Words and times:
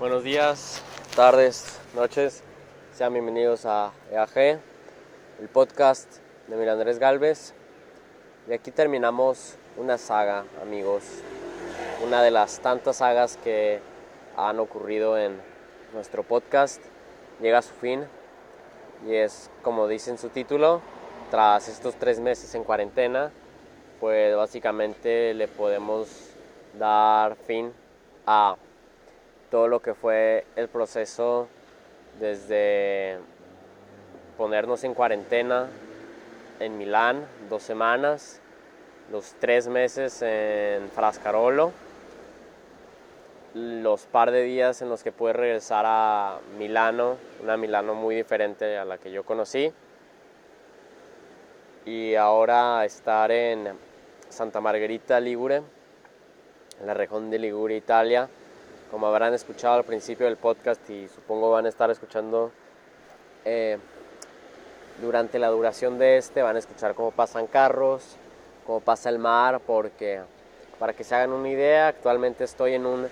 Buenos 0.00 0.24
días, 0.24 0.82
tardes, 1.14 1.78
noches. 1.94 2.42
Sean 2.94 3.12
bienvenidos 3.12 3.66
a 3.66 3.92
EAG, 4.10 4.58
el 5.38 5.48
podcast 5.52 6.10
de 6.48 6.56
Mira 6.56 6.72
Andrés 6.72 6.98
Galvez. 6.98 7.52
Y 8.48 8.54
aquí 8.54 8.70
terminamos 8.70 9.56
una 9.76 9.98
saga, 9.98 10.46
amigos. 10.62 11.04
Una 12.02 12.22
de 12.22 12.30
las 12.30 12.60
tantas 12.60 12.96
sagas 12.96 13.36
que 13.44 13.80
han 14.38 14.58
ocurrido 14.58 15.18
en 15.18 15.38
nuestro 15.92 16.22
podcast. 16.22 16.82
Llega 17.42 17.58
a 17.58 17.62
su 17.62 17.74
fin. 17.74 18.06
Y 19.06 19.16
es, 19.16 19.50
como 19.60 19.86
dice 19.86 20.12
en 20.12 20.16
su 20.16 20.30
título, 20.30 20.80
tras 21.30 21.68
estos 21.68 21.96
tres 21.96 22.20
meses 22.20 22.54
en 22.54 22.64
cuarentena, 22.64 23.32
pues 24.00 24.34
básicamente 24.34 25.34
le 25.34 25.46
podemos 25.46 26.08
dar 26.78 27.36
fin 27.36 27.74
a 28.26 28.56
todo 29.50 29.68
lo 29.68 29.80
que 29.80 29.94
fue 29.94 30.44
el 30.56 30.68
proceso 30.68 31.48
desde 32.18 33.18
ponernos 34.36 34.84
en 34.84 34.94
cuarentena 34.94 35.68
en 36.60 36.78
Milán, 36.78 37.26
dos 37.48 37.62
semanas, 37.62 38.40
los 39.10 39.34
tres 39.40 39.66
meses 39.66 40.22
en 40.22 40.88
Frascarolo, 40.90 41.72
los 43.54 44.06
par 44.06 44.30
de 44.30 44.42
días 44.42 44.82
en 44.82 44.88
los 44.88 45.02
que 45.02 45.10
pude 45.10 45.32
regresar 45.32 45.84
a 45.86 46.38
Milano, 46.58 47.16
una 47.42 47.56
Milano 47.56 47.94
muy 47.94 48.14
diferente 48.14 48.78
a 48.78 48.84
la 48.84 48.98
que 48.98 49.10
yo 49.10 49.24
conocí, 49.24 49.72
y 51.86 52.14
ahora 52.14 52.84
estar 52.84 53.32
en 53.32 53.70
Santa 54.28 54.60
Margherita 54.60 55.18
Ligure, 55.18 55.62
en 56.80 56.86
la 56.86 56.94
región 56.94 57.30
de 57.30 57.38
Liguria, 57.38 57.76
Italia, 57.76 58.28
como 58.90 59.06
habrán 59.06 59.34
escuchado 59.34 59.74
al 59.74 59.84
principio 59.84 60.26
del 60.26 60.36
podcast 60.36 60.88
y 60.90 61.08
supongo 61.08 61.50
van 61.50 61.66
a 61.66 61.68
estar 61.68 61.90
escuchando 61.90 62.50
eh, 63.44 63.78
durante 65.00 65.38
la 65.38 65.48
duración 65.48 65.98
de 65.98 66.16
este, 66.16 66.42
van 66.42 66.56
a 66.56 66.58
escuchar 66.58 66.94
cómo 66.94 67.10
pasan 67.10 67.46
carros, 67.46 68.16
cómo 68.66 68.80
pasa 68.80 69.08
el 69.08 69.18
mar, 69.18 69.60
porque 69.66 70.20
para 70.78 70.92
que 70.92 71.04
se 71.04 71.14
hagan 71.14 71.32
una 71.32 71.48
idea, 71.48 71.88
actualmente 71.88 72.44
estoy 72.44 72.74
en 72.74 72.86
un 72.86 73.08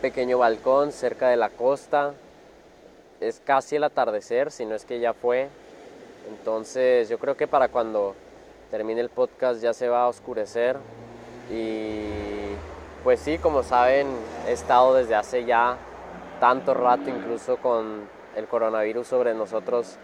pequeño 0.00 0.38
balcón 0.38 0.92
cerca 0.92 1.28
de 1.28 1.36
la 1.36 1.50
costa, 1.50 2.14
es 3.20 3.40
casi 3.44 3.76
el 3.76 3.84
atardecer, 3.84 4.50
si 4.50 4.64
no 4.64 4.74
es 4.74 4.84
que 4.84 5.00
ya 5.00 5.12
fue, 5.12 5.48
entonces 6.28 7.08
yo 7.08 7.18
creo 7.18 7.36
que 7.36 7.46
para 7.46 7.68
cuando 7.68 8.14
termine 8.70 9.00
el 9.00 9.10
podcast 9.10 9.60
ya 9.60 9.72
se 9.72 9.88
va 9.88 10.04
a 10.04 10.08
oscurecer 10.08 10.76
y 11.50 12.45
pues 13.06 13.20
sí, 13.20 13.38
como 13.38 13.62
saben, 13.62 14.08
he 14.48 14.52
estado 14.52 14.92
desde 14.92 15.14
hace 15.14 15.44
ya 15.44 15.76
tanto 16.40 16.74
rato, 16.74 17.08
incluso 17.08 17.56
con 17.58 18.08
el 18.34 18.48
coronavirus 18.48 19.06
sobre 19.06 19.32
nosotros, 19.32 19.94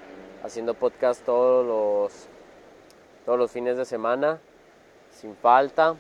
haciendo 0.44 0.74
podcast 0.74 1.24
todos 1.24 1.66
los, 1.66 2.28
todos 3.26 3.36
los 3.36 3.50
fines 3.50 3.76
de 3.76 3.86
semana, 3.86 4.38
sin 5.10 5.34
falta, 5.34 5.96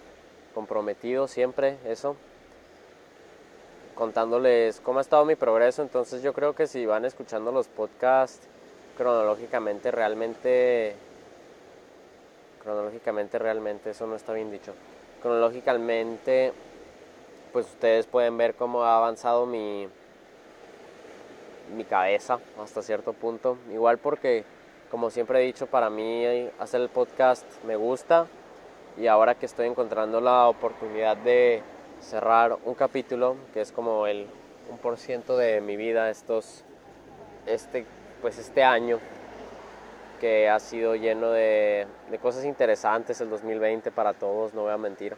comprometido 0.54 1.26
siempre, 1.26 1.76
eso, 1.86 2.14
contándoles 3.96 4.80
cómo 4.80 5.00
ha 5.00 5.02
estado 5.02 5.24
mi 5.24 5.34
progreso. 5.34 5.82
Entonces 5.82 6.22
yo 6.22 6.32
creo 6.32 6.54
que 6.54 6.68
si 6.68 6.86
van 6.86 7.04
escuchando 7.04 7.50
los 7.50 7.66
podcasts 7.66 8.46
cronológicamente, 8.96 9.90
realmente, 9.90 10.94
cronológicamente, 12.62 13.40
realmente, 13.40 13.90
eso 13.90 14.06
no 14.06 14.14
está 14.14 14.32
bien 14.34 14.52
dicho, 14.52 14.72
cronológicamente 15.20 16.52
pues 17.52 17.66
ustedes 17.66 18.06
pueden 18.06 18.36
ver 18.36 18.54
cómo 18.54 18.82
ha 18.84 18.96
avanzado 18.96 19.46
mi, 19.46 19.88
mi 21.76 21.84
cabeza 21.84 22.38
hasta 22.62 22.82
cierto 22.82 23.12
punto. 23.12 23.58
Igual 23.72 23.98
porque, 23.98 24.44
como 24.90 25.10
siempre 25.10 25.40
he 25.40 25.46
dicho, 25.46 25.66
para 25.66 25.90
mí 25.90 26.48
hacer 26.58 26.80
el 26.80 26.88
podcast 26.88 27.44
me 27.64 27.76
gusta 27.76 28.26
y 28.96 29.06
ahora 29.06 29.34
que 29.34 29.46
estoy 29.46 29.66
encontrando 29.66 30.20
la 30.20 30.48
oportunidad 30.48 31.16
de 31.16 31.62
cerrar 32.00 32.58
un 32.64 32.74
capítulo, 32.74 33.36
que 33.54 33.60
es 33.60 33.72
como 33.72 34.06
el 34.06 34.26
1% 34.82 35.36
de 35.36 35.60
mi 35.60 35.76
vida 35.76 36.10
estos, 36.10 36.64
este, 37.46 37.86
pues 38.20 38.38
este 38.38 38.62
año, 38.62 38.98
que 40.20 40.48
ha 40.48 40.60
sido 40.60 40.94
lleno 40.94 41.30
de, 41.30 41.86
de 42.10 42.18
cosas 42.18 42.44
interesantes 42.44 43.20
el 43.20 43.30
2020 43.30 43.90
para 43.90 44.14
todos, 44.14 44.54
no 44.54 44.62
voy 44.62 44.72
a 44.72 44.78
mentir. 44.78 45.16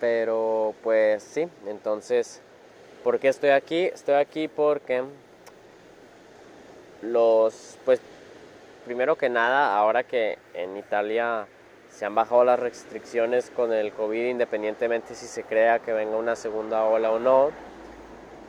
Pero 0.00 0.74
pues 0.82 1.22
sí, 1.22 1.48
entonces, 1.66 2.40
¿por 3.02 3.18
qué 3.18 3.28
estoy 3.28 3.50
aquí? 3.50 3.84
Estoy 3.86 4.14
aquí 4.14 4.48
porque 4.48 5.02
los, 7.02 7.78
pues, 7.84 8.00
primero 8.84 9.16
que 9.16 9.28
nada, 9.28 9.76
ahora 9.76 10.04
que 10.04 10.38
en 10.54 10.76
Italia 10.76 11.46
se 11.90 12.04
han 12.04 12.14
bajado 12.14 12.44
las 12.44 12.60
restricciones 12.60 13.50
con 13.50 13.72
el 13.72 13.92
COVID, 13.92 14.28
independientemente 14.28 15.14
si 15.14 15.26
se 15.26 15.42
crea 15.42 15.80
que 15.80 15.92
venga 15.92 16.16
una 16.16 16.36
segunda 16.36 16.84
ola 16.84 17.10
o 17.10 17.18
no, 17.18 17.50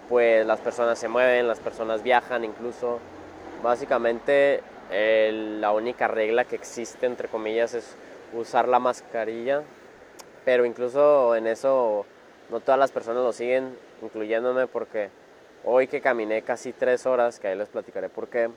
pues 0.07 0.45
las 0.45 0.59
personas 0.59 0.99
se 0.99 1.07
mueven, 1.07 1.47
las 1.47 1.59
personas 1.59 2.03
viajan, 2.03 2.43
incluso 2.43 2.99
básicamente 3.63 4.61
la 4.91 5.71
única 5.71 6.07
regla 6.07 6.45
que 6.45 6.55
existe, 6.55 7.05
entre 7.05 7.27
comillas, 7.27 7.73
es 7.73 7.95
usar 8.33 8.67
la 8.67 8.79
mascarilla 8.79 9.63
pero 10.49 10.65
incluso 10.65 11.35
en 11.35 11.45
eso 11.45 12.07
no 12.49 12.59
todas 12.59 12.79
las 12.79 12.89
personas 12.89 13.21
lo 13.21 13.31
siguen, 13.33 13.77
incluyéndome 14.01 14.65
porque 14.65 15.11
hoy 15.63 15.85
que 15.85 16.01
caminé 16.01 16.41
casi 16.41 16.73
tres 16.73 17.05
horas, 17.05 17.39
que 17.39 17.49
ahí 17.49 17.55
les 17.55 17.69
platicaré 17.69 18.09
por 18.09 18.29
qué, 18.29 18.49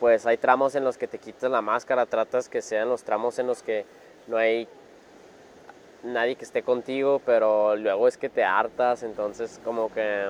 pues 0.00 0.26
hay 0.26 0.36
tramos 0.36 0.74
en 0.74 0.84
los 0.84 0.98
que 0.98 1.08
te 1.08 1.18
quitas 1.18 1.50
la 1.50 1.62
máscara, 1.62 2.04
tratas 2.04 2.50
que 2.50 2.60
sean 2.60 2.90
los 2.90 3.04
tramos 3.04 3.38
en 3.38 3.46
los 3.46 3.62
que 3.62 3.86
no 4.26 4.36
hay 4.36 4.68
nadie 6.02 6.36
que 6.36 6.44
esté 6.44 6.62
contigo, 6.62 7.22
pero 7.24 7.74
luego 7.74 8.06
es 8.06 8.18
que 8.18 8.28
te 8.28 8.44
hartas, 8.44 9.02
entonces 9.02 9.58
como 9.64 9.90
que 9.94 10.26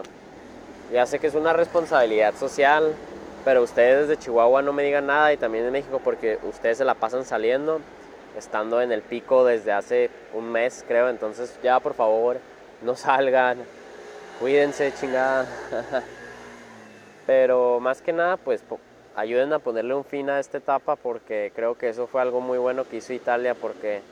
ya 0.92 1.06
sé 1.06 1.18
que 1.18 1.26
es 1.26 1.34
una 1.34 1.52
responsabilidad 1.54 2.36
social, 2.36 2.94
pero 3.44 3.64
ustedes 3.64 4.06
de 4.06 4.16
Chihuahua 4.16 4.62
no 4.62 4.72
me 4.72 4.84
digan 4.84 5.08
nada 5.08 5.32
y 5.32 5.38
también 5.38 5.64
de 5.64 5.72
México 5.72 6.00
porque 6.04 6.38
ustedes 6.44 6.78
se 6.78 6.84
la 6.84 6.94
pasan 6.94 7.24
saliendo 7.24 7.80
estando 8.36 8.80
en 8.80 8.92
el 8.92 9.02
pico 9.02 9.44
desde 9.44 9.72
hace 9.72 10.10
un 10.32 10.50
mes, 10.50 10.84
creo. 10.86 11.08
Entonces, 11.08 11.58
ya 11.62 11.80
por 11.80 11.94
favor, 11.94 12.38
no 12.82 12.94
salgan, 12.94 13.58
cuídense, 14.40 14.92
chingada. 14.94 15.46
Pero 17.26 17.80
más 17.80 18.02
que 18.02 18.12
nada, 18.12 18.36
pues 18.36 18.62
ayuden 19.16 19.52
a 19.52 19.58
ponerle 19.58 19.94
un 19.94 20.04
fin 20.04 20.28
a 20.28 20.40
esta 20.40 20.58
etapa 20.58 20.96
porque 20.96 21.52
creo 21.54 21.76
que 21.76 21.88
eso 21.88 22.06
fue 22.06 22.20
algo 22.20 22.40
muy 22.40 22.58
bueno 22.58 22.84
que 22.84 22.96
hizo 22.96 23.12
Italia 23.12 23.54
porque 23.54 24.02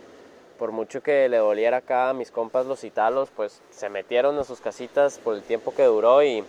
por 0.58 0.70
mucho 0.70 1.02
que 1.02 1.28
le 1.28 1.38
doliera 1.38 1.78
acá 1.78 2.10
a 2.10 2.14
mis 2.14 2.30
compas 2.30 2.66
los 2.66 2.84
italos, 2.84 3.30
pues 3.34 3.60
se 3.70 3.88
metieron 3.88 4.38
en 4.38 4.44
sus 4.44 4.60
casitas 4.60 5.18
por 5.18 5.34
el 5.34 5.42
tiempo 5.42 5.74
que 5.74 5.82
duró 5.84 6.22
y, 6.22 6.44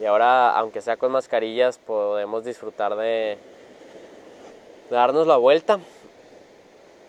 y 0.00 0.04
ahora, 0.04 0.56
aunque 0.56 0.80
sea 0.80 0.96
con 0.96 1.10
mascarillas, 1.10 1.78
podemos 1.78 2.44
disfrutar 2.44 2.94
de, 2.94 3.36
de 4.88 4.96
darnos 4.96 5.26
la 5.26 5.36
vuelta 5.36 5.80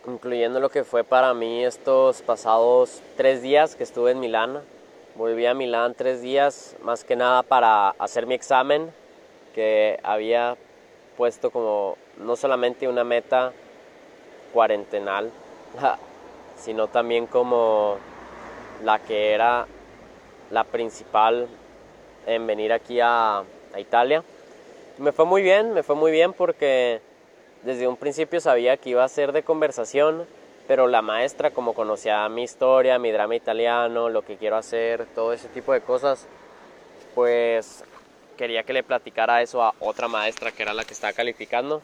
incluyendo 0.07 0.59
lo 0.59 0.69
que 0.69 0.83
fue 0.83 1.03
para 1.03 1.33
mí 1.33 1.63
estos 1.63 2.21
pasados 2.21 3.01
tres 3.15 3.41
días 3.41 3.75
que 3.75 3.83
estuve 3.83 4.11
en 4.11 4.19
Milán. 4.19 4.61
Volví 5.15 5.45
a 5.45 5.53
Milán 5.53 5.93
tres 5.95 6.21
días, 6.21 6.75
más 6.81 7.03
que 7.03 7.15
nada 7.15 7.43
para 7.43 7.89
hacer 7.91 8.25
mi 8.25 8.33
examen, 8.33 8.91
que 9.53 9.99
había 10.03 10.57
puesto 11.15 11.51
como 11.51 11.97
no 12.17 12.35
solamente 12.35 12.87
una 12.87 13.03
meta 13.03 13.53
cuarentenal, 14.51 15.31
sino 16.57 16.87
también 16.87 17.27
como 17.27 17.97
la 18.83 18.99
que 18.99 19.33
era 19.33 19.67
la 20.49 20.63
principal 20.63 21.47
en 22.25 22.47
venir 22.47 22.73
aquí 22.73 22.99
a, 22.99 23.39
a 23.73 23.79
Italia. 23.79 24.23
Me 24.97 25.11
fue 25.11 25.25
muy 25.25 25.41
bien, 25.41 25.73
me 25.73 25.83
fue 25.83 25.95
muy 25.95 26.11
bien 26.11 26.33
porque 26.33 27.01
desde 27.63 27.87
un 27.87 27.97
principio 27.97 28.41
sabía 28.41 28.77
que 28.77 28.89
iba 28.89 29.03
a 29.03 29.09
ser 29.09 29.31
de 29.31 29.43
conversación, 29.43 30.25
pero 30.67 30.87
la 30.87 31.01
maestra, 31.01 31.51
como 31.51 31.73
conocía 31.73 32.27
mi 32.29 32.43
historia, 32.43 32.99
mi 32.99 33.11
drama 33.11 33.35
italiano, 33.35 34.09
lo 34.09 34.23
que 34.23 34.37
quiero 34.37 34.57
hacer, 34.57 35.05
todo 35.15 35.33
ese 35.33 35.47
tipo 35.49 35.73
de 35.73 35.81
cosas, 35.81 36.27
pues 37.15 37.83
quería 38.37 38.63
que 38.63 38.73
le 38.73 38.83
platicara 38.83 39.41
eso 39.41 39.63
a 39.63 39.73
otra 39.79 40.07
maestra 40.07 40.51
que 40.51 40.63
era 40.63 40.73
la 40.73 40.83
que 40.85 40.93
estaba 40.93 41.13
calificando. 41.13 41.81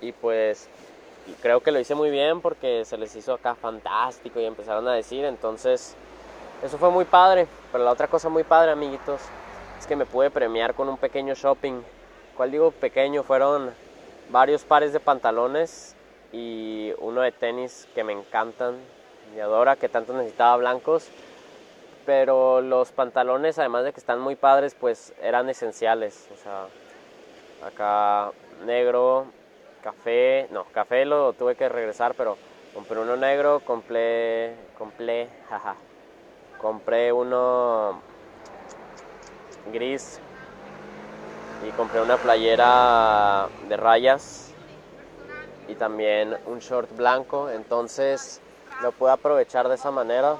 Y 0.00 0.12
pues 0.12 0.68
creo 1.40 1.60
que 1.60 1.70
lo 1.70 1.78
hice 1.78 1.94
muy 1.94 2.10
bien 2.10 2.40
porque 2.40 2.84
se 2.84 2.96
les 2.98 3.14
hizo 3.14 3.34
acá 3.34 3.54
fantástico 3.54 4.40
y 4.40 4.44
empezaron 4.44 4.88
a 4.88 4.94
decir, 4.94 5.24
entonces 5.24 5.94
eso 6.62 6.78
fue 6.78 6.90
muy 6.90 7.04
padre. 7.04 7.46
Pero 7.70 7.84
la 7.84 7.92
otra 7.92 8.08
cosa 8.08 8.28
muy 8.28 8.44
padre, 8.44 8.72
amiguitos, 8.72 9.20
es 9.78 9.86
que 9.86 9.96
me 9.96 10.06
pude 10.06 10.30
premiar 10.30 10.74
con 10.74 10.88
un 10.88 10.96
pequeño 10.96 11.34
shopping. 11.34 11.82
¿Cuál 12.36 12.50
digo 12.50 12.70
pequeño? 12.70 13.22
Fueron 13.22 13.72
varios 14.32 14.64
pares 14.64 14.94
de 14.94 14.98
pantalones 14.98 15.94
y 16.32 16.92
uno 16.98 17.20
de 17.20 17.30
tenis 17.30 17.86
que 17.94 18.02
me 18.02 18.14
encantan, 18.14 18.76
y 19.36 19.40
adora, 19.40 19.76
que 19.76 19.88
tanto 19.88 20.14
necesitaba 20.14 20.56
blancos. 20.56 21.08
pero 22.04 22.60
los 22.60 22.90
pantalones, 22.90 23.60
además 23.60 23.84
de 23.84 23.92
que 23.92 24.00
están 24.00 24.18
muy 24.18 24.34
padres, 24.34 24.74
pues 24.74 25.14
eran 25.22 25.48
esenciales. 25.48 26.28
O 26.34 26.36
sea, 26.36 26.66
acá 27.64 28.32
negro, 28.66 29.26
café, 29.84 30.48
no, 30.50 30.64
café 30.72 31.04
lo 31.04 31.32
tuve 31.32 31.54
que 31.54 31.68
regresar, 31.68 32.14
pero 32.16 32.36
compré 32.74 32.98
uno 32.98 33.16
negro, 33.16 33.60
compré, 33.60 34.56
compré, 34.76 35.28
jaja, 35.48 35.76
compré 36.60 37.12
uno 37.12 38.00
gris 39.72 40.20
y 41.66 41.70
compré 41.72 42.00
una 42.00 42.16
playera 42.16 43.48
de 43.68 43.76
rayas 43.76 44.52
y 45.68 45.74
también 45.74 46.36
un 46.46 46.58
short 46.58 46.94
blanco, 46.96 47.48
entonces 47.50 48.40
lo 48.82 48.92
pude 48.92 49.12
aprovechar 49.12 49.68
de 49.68 49.76
esa 49.76 49.90
manera. 49.90 50.36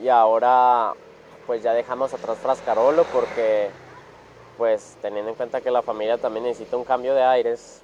Y 0.00 0.08
ahora 0.08 0.94
pues 1.46 1.62
ya 1.62 1.72
dejamos 1.72 2.14
atrás 2.14 2.38
Frascarolo 2.38 3.04
porque 3.04 3.70
pues 4.56 4.96
teniendo 5.02 5.30
en 5.30 5.36
cuenta 5.36 5.60
que 5.60 5.70
la 5.70 5.82
familia 5.82 6.18
también 6.18 6.44
necesita 6.44 6.76
un 6.76 6.84
cambio 6.84 7.14
de 7.14 7.22
aires 7.22 7.80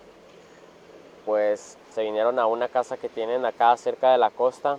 pues 1.27 1.77
se 1.93 2.03
vinieron 2.03 2.39
a 2.39 2.47
una 2.47 2.69
casa 2.69 2.97
que 2.97 3.09
tienen 3.09 3.45
acá 3.45 3.77
cerca 3.77 4.13
de 4.13 4.19
la 4.19 4.31
costa. 4.31 4.79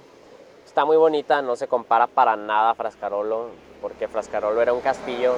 Está 0.66 0.86
muy 0.86 0.98
bonita 0.98 1.42
no 1.42 1.56
se 1.56 1.68
compara 1.68 2.08
para 2.08 2.36
nada 2.36 2.72
a 2.72 2.76
Frascarolo 2.76 3.48
porque 3.82 4.08
Frascarolo 4.08 4.62
era 4.62 4.74
un 4.74 4.82
castillo 4.82 5.36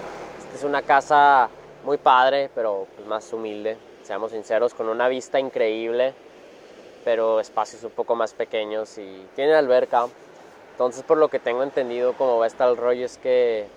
es 0.54 0.64
una 0.64 0.82
casa 0.82 1.50
muy 1.84 1.98
padre 1.98 2.50
pero 2.54 2.88
pues, 2.96 3.08
más 3.08 3.32
humilde 3.34 3.78
seamos 4.04 4.32
sinceros 4.32 4.74
con 4.74 4.90
una 4.90 5.08
vista 5.08 5.40
increíble 5.40 6.14
pero 7.04 7.40
espacios 7.40 7.84
un 7.84 7.92
poco 7.92 8.16
más 8.16 8.34
pequeños 8.34 8.98
y 8.98 9.26
tiene 9.36 9.54
alberca 9.54 10.08
entonces, 10.82 11.04
por 11.04 11.20
lo 11.20 11.28
que 11.28 11.38
tengo 11.38 11.62
entendido, 11.62 12.14
como 12.14 12.40
va 12.40 12.46
a 12.46 12.48
estar 12.48 12.68
el 12.68 12.76
rollo, 12.76 13.06
es 13.06 13.20
que 13.20 13.68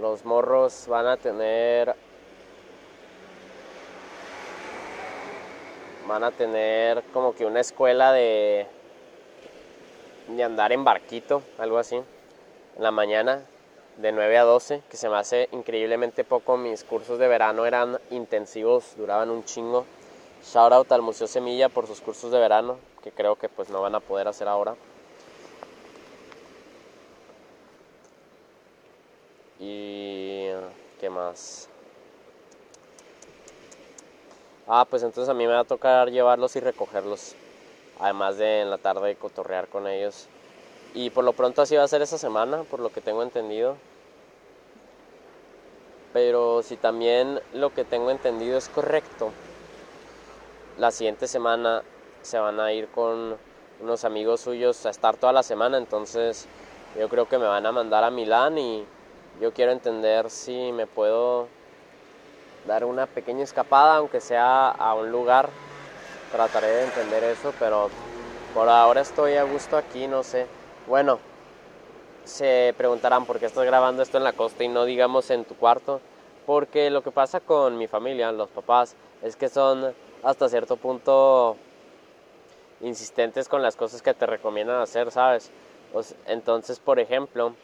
los 0.00 0.24
morros 0.24 0.86
van 0.86 1.06
a 1.08 1.16
tener. 1.16 1.96
Van 6.06 6.22
a 6.22 6.30
tener 6.30 7.02
como 7.12 7.34
que 7.34 7.46
una 7.46 7.58
escuela 7.58 8.12
de. 8.12 8.68
de 10.28 10.44
andar 10.44 10.70
en 10.70 10.84
barquito, 10.84 11.42
algo 11.58 11.78
así, 11.78 11.96
en 11.96 12.04
la 12.82 12.92
mañana, 12.92 13.42
de 13.96 14.12
9 14.12 14.38
a 14.38 14.44
12, 14.44 14.82
que 14.90 14.96
se 14.96 15.08
me 15.08 15.16
hace 15.16 15.48
increíblemente 15.52 16.24
poco. 16.24 16.56
Mis 16.56 16.84
cursos 16.84 17.18
de 17.18 17.28
verano 17.28 17.66
eran 17.66 17.98
intensivos, 18.10 18.94
duraban 18.96 19.30
un 19.30 19.44
chingo. 19.44 19.86
Shout 20.44 20.72
out 20.72 20.92
al 20.92 21.02
Museo 21.02 21.26
Semilla 21.26 21.68
por 21.68 21.86
sus 21.86 22.00
cursos 22.00 22.30
de 22.30 22.38
verano, 22.38 22.78
que 23.02 23.10
creo 23.10 23.36
que 23.36 23.48
pues 23.48 23.68
no 23.70 23.80
van 23.80 23.94
a 23.94 24.00
poder 24.00 24.28
hacer 24.28 24.48
ahora. 24.48 24.76
Y 29.58 30.50
qué 31.00 31.10
más. 31.10 31.68
Ah, 34.68 34.84
pues 34.88 35.02
entonces 35.02 35.28
a 35.28 35.34
mí 35.34 35.46
me 35.46 35.52
va 35.52 35.60
a 35.60 35.64
tocar 35.64 36.10
llevarlos 36.10 36.56
y 36.56 36.60
recogerlos. 36.60 37.34
Además 37.98 38.36
de 38.36 38.60
en 38.60 38.70
la 38.70 38.78
tarde 38.78 39.16
cotorrear 39.16 39.68
con 39.68 39.86
ellos. 39.86 40.28
Y 40.94 41.10
por 41.10 41.24
lo 41.24 41.32
pronto 41.32 41.62
así 41.62 41.76
va 41.76 41.82
a 41.82 41.88
ser 41.88 42.02
esa 42.02 42.18
semana, 42.18 42.62
por 42.70 42.80
lo 42.80 42.90
que 42.90 43.00
tengo 43.00 43.22
entendido. 43.22 43.76
Pero 46.12 46.62
si 46.62 46.76
también 46.76 47.40
lo 47.52 47.74
que 47.74 47.84
tengo 47.84 48.10
entendido 48.10 48.56
es 48.56 48.68
correcto, 48.68 49.32
la 50.78 50.90
siguiente 50.90 51.26
semana 51.26 51.82
se 52.22 52.38
van 52.38 52.58
a 52.60 52.72
ir 52.72 52.88
con 52.88 53.36
unos 53.82 54.04
amigos 54.04 54.40
suyos 54.40 54.86
a 54.86 54.90
estar 54.90 55.16
toda 55.16 55.32
la 55.32 55.42
semana. 55.42 55.76
Entonces 55.76 56.46
yo 56.98 57.08
creo 57.08 57.28
que 57.28 57.38
me 57.38 57.46
van 57.46 57.66
a 57.66 57.72
mandar 57.72 58.04
a 58.04 58.10
Milán 58.10 58.56
y 58.56 58.84
yo 59.40 59.52
quiero 59.52 59.72
entender 59.72 60.30
si 60.30 60.72
me 60.72 60.86
puedo 60.86 61.48
dar 62.66 62.84
una 62.84 63.06
pequeña 63.06 63.44
escapada, 63.44 63.96
aunque 63.96 64.20
sea 64.20 64.70
a 64.70 64.94
un 64.94 65.12
lugar. 65.12 65.50
Trataré 66.32 66.68
de 66.68 66.84
entender 66.84 67.24
eso, 67.24 67.52
pero 67.58 67.90
por 68.54 68.68
ahora 68.68 69.02
estoy 69.02 69.34
a 69.34 69.44
gusto 69.44 69.76
aquí, 69.76 70.06
no 70.06 70.22
sé. 70.22 70.46
Bueno, 70.86 71.18
se 72.24 72.72
preguntarán 72.76 73.26
por 73.26 73.40
qué 73.40 73.46
estás 73.46 73.64
grabando 73.64 74.04
esto 74.04 74.18
en 74.18 74.24
la 74.24 74.32
costa 74.32 74.62
y 74.62 74.68
no 74.68 74.84
digamos 74.84 75.30
en 75.30 75.44
tu 75.44 75.56
cuarto. 75.56 76.00
Porque 76.46 76.90
lo 76.90 77.02
que 77.02 77.10
pasa 77.10 77.40
con 77.40 77.76
mi 77.76 77.88
familia, 77.88 78.30
los 78.30 78.48
papás, 78.50 78.94
es 79.20 79.34
que 79.34 79.48
son 79.48 79.92
hasta 80.22 80.48
cierto 80.48 80.76
punto 80.76 81.56
insistentes 82.80 83.48
con 83.48 83.62
las 83.62 83.74
cosas 83.74 84.00
que 84.00 84.14
te 84.14 84.26
recomiendan 84.26 84.80
hacer, 84.80 85.10
¿sabes? 85.10 85.50
entonces, 86.26 86.78
por 86.78 87.00
ejemplo, 87.00 87.54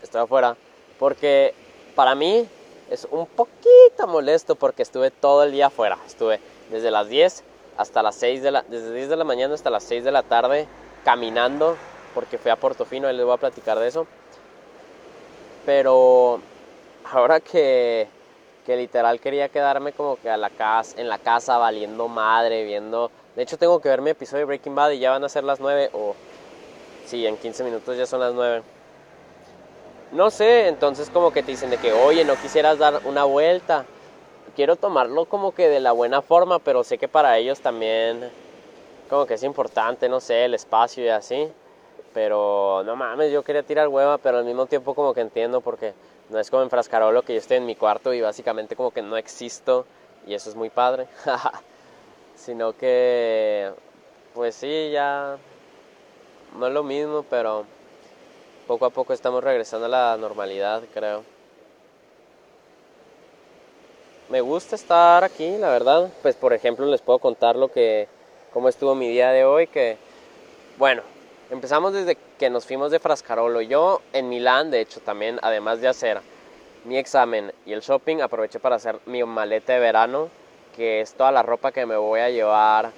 estoy 0.00 0.20
afuera, 0.20 0.56
porque 0.98 1.52
para 1.96 2.14
mí 2.14 2.46
es 2.88 3.08
un 3.10 3.26
poquito 3.26 4.06
molesto 4.06 4.54
porque 4.54 4.82
estuve 4.82 5.10
todo 5.10 5.42
el 5.42 5.50
día 5.50 5.66
afuera, 5.66 5.98
estuve 6.06 6.38
desde 6.70 6.92
las 6.92 7.08
10 7.08 7.42
hasta 7.78 8.02
las 8.02 8.14
6 8.14 8.42
de 8.42 8.50
la, 8.52 8.62
desde 8.62 8.94
10 8.94 9.08
de 9.08 9.16
la 9.16 9.24
mañana 9.24 9.54
hasta 9.54 9.70
las 9.70 9.82
6 9.84 10.04
de 10.04 10.12
la 10.12 10.22
tarde 10.22 10.68
caminando, 11.04 11.76
porque 12.14 12.38
fui 12.38 12.50
a 12.50 12.56
Portofino 12.56 13.10
y 13.10 13.14
les 13.14 13.24
voy 13.24 13.34
a 13.34 13.38
platicar 13.38 13.78
de 13.78 13.88
eso. 13.88 14.06
Pero 15.66 16.40
ahora 17.12 17.40
que, 17.40 18.08
que 18.64 18.76
literal 18.76 19.20
quería 19.20 19.48
quedarme 19.48 19.92
como 19.92 20.16
que 20.16 20.30
a 20.30 20.36
la 20.36 20.50
casa, 20.50 21.00
en 21.00 21.08
la 21.08 21.18
casa 21.18 21.58
valiendo 21.58 22.08
madre, 22.08 22.64
viendo... 22.64 23.10
De 23.36 23.42
hecho 23.42 23.56
tengo 23.56 23.80
que 23.80 23.88
ver 23.88 24.00
mi 24.00 24.10
episodio 24.10 24.40
de 24.40 24.46
Breaking 24.46 24.74
Bad 24.74 24.90
y 24.90 24.98
ya 24.98 25.10
van 25.10 25.24
a 25.24 25.28
ser 25.28 25.44
las 25.44 25.60
9 25.60 25.90
o... 25.92 26.14
Sí, 27.06 27.26
en 27.26 27.36
15 27.36 27.64
minutos 27.64 27.96
ya 27.96 28.06
son 28.06 28.20
las 28.20 28.34
9 28.34 28.62
no 30.12 30.30
sé, 30.30 30.68
entonces 30.68 31.10
como 31.10 31.32
que 31.32 31.42
te 31.42 31.50
dicen 31.50 31.70
de 31.70 31.76
que, 31.76 31.92
oye, 31.92 32.24
no 32.24 32.34
quisieras 32.36 32.78
dar 32.78 33.02
una 33.04 33.24
vuelta. 33.24 33.84
Quiero 34.56 34.76
tomarlo 34.76 35.26
como 35.26 35.52
que 35.52 35.68
de 35.68 35.80
la 35.80 35.92
buena 35.92 36.22
forma, 36.22 36.58
pero 36.58 36.82
sé 36.82 36.96
que 36.96 37.08
para 37.08 37.36
ellos 37.36 37.60
también 37.60 38.30
como 39.08 39.26
que 39.26 39.34
es 39.34 39.42
importante, 39.42 40.08
no 40.08 40.20
sé, 40.20 40.44
el 40.44 40.54
espacio 40.54 41.04
y 41.04 41.08
así. 41.08 41.48
Pero 42.14 42.82
no 42.84 42.96
mames, 42.96 43.32
yo 43.32 43.42
quería 43.42 43.62
tirar 43.62 43.88
hueva, 43.88 44.18
pero 44.18 44.38
al 44.38 44.44
mismo 44.44 44.66
tiempo 44.66 44.94
como 44.94 45.14
que 45.14 45.20
entiendo 45.20 45.60
porque 45.60 45.94
no 46.30 46.38
es 46.38 46.50
como 46.50 46.62
en 46.62 46.70
Frascarolo 46.70 47.22
que 47.22 47.34
yo 47.34 47.38
estoy 47.38 47.58
en 47.58 47.66
mi 47.66 47.74
cuarto 47.74 48.12
y 48.14 48.20
básicamente 48.20 48.76
como 48.76 48.90
que 48.90 49.02
no 49.02 49.16
existo 49.16 49.86
y 50.26 50.34
eso 50.34 50.50
es 50.50 50.56
muy 50.56 50.70
padre. 50.70 51.06
Sino 52.36 52.76
que, 52.76 53.72
pues 54.34 54.54
sí, 54.54 54.90
ya 54.92 55.36
no 56.56 56.66
es 56.66 56.72
lo 56.72 56.82
mismo, 56.82 57.24
pero 57.28 57.66
poco 58.66 58.86
a 58.86 58.90
poco 58.90 59.12
estamos 59.12 59.42
regresando 59.42 59.86
a 59.86 59.88
la 59.88 60.16
normalidad, 60.16 60.82
creo. 60.92 61.24
Me 64.28 64.42
gusta 64.42 64.76
estar 64.76 65.24
aquí, 65.24 65.56
la 65.56 65.70
verdad. 65.70 66.10
Pues 66.20 66.36
por 66.36 66.52
ejemplo 66.52 66.84
les 66.86 67.00
puedo 67.00 67.18
contar 67.18 67.56
lo 67.56 67.72
que, 67.72 68.08
cómo 68.52 68.68
estuvo 68.68 68.94
mi 68.94 69.08
día 69.08 69.30
de 69.30 69.44
hoy, 69.44 69.66
que, 69.66 69.96
bueno, 70.78 71.02
empezamos 71.50 71.92
desde 71.92 72.16
que 72.38 72.50
nos 72.50 72.66
fuimos 72.66 72.90
de 72.90 72.98
Frascarolo. 72.98 73.60
Yo 73.60 74.00
en 74.12 74.28
Milán, 74.28 74.70
de 74.70 74.80
hecho, 74.80 75.00
también, 75.00 75.38
además 75.42 75.80
de 75.80 75.88
hacer 75.88 76.20
mi 76.84 76.96
examen 76.96 77.52
y 77.66 77.72
el 77.72 77.80
shopping, 77.80 78.20
aproveché 78.20 78.60
para 78.60 78.76
hacer 78.76 78.98
mi 79.06 79.22
maleta 79.24 79.72
de 79.74 79.80
verano, 79.80 80.28
que 80.76 81.00
es 81.00 81.14
toda 81.14 81.32
la 81.32 81.42
ropa 81.42 81.72
que 81.72 81.86
me 81.86 81.96
voy 81.96 82.20
a 82.20 82.30
llevar, 82.30 82.92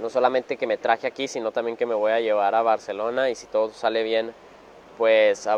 no 0.00 0.10
solamente 0.10 0.56
que 0.56 0.66
me 0.66 0.76
traje 0.76 1.06
aquí, 1.06 1.28
sino 1.28 1.52
también 1.52 1.76
que 1.76 1.86
me 1.86 1.94
voy 1.94 2.12
a 2.12 2.20
llevar 2.20 2.54
a 2.54 2.62
Barcelona 2.62 3.30
y 3.30 3.34
si 3.34 3.46
todo 3.46 3.72
sale 3.72 4.02
bien 4.02 4.34
pues 4.98 5.46
a, 5.46 5.56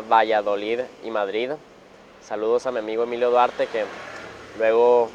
Valladolid 0.00 0.80
y 1.04 1.10
Madrid. 1.10 1.50
Saludos 2.20 2.66
a 2.66 2.72
mi 2.72 2.78
amigo 2.78 3.04
Emilio 3.04 3.30
Duarte 3.30 3.66
que 3.66 3.84
luego 4.58 5.08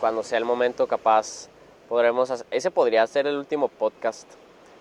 cuando 0.00 0.22
sea 0.22 0.38
el 0.38 0.44
momento 0.44 0.86
capaz 0.86 1.48
podremos 1.88 2.44
ese 2.50 2.70
podría 2.70 3.06
ser 3.06 3.26
el 3.26 3.36
último 3.36 3.68
podcast 3.68 4.28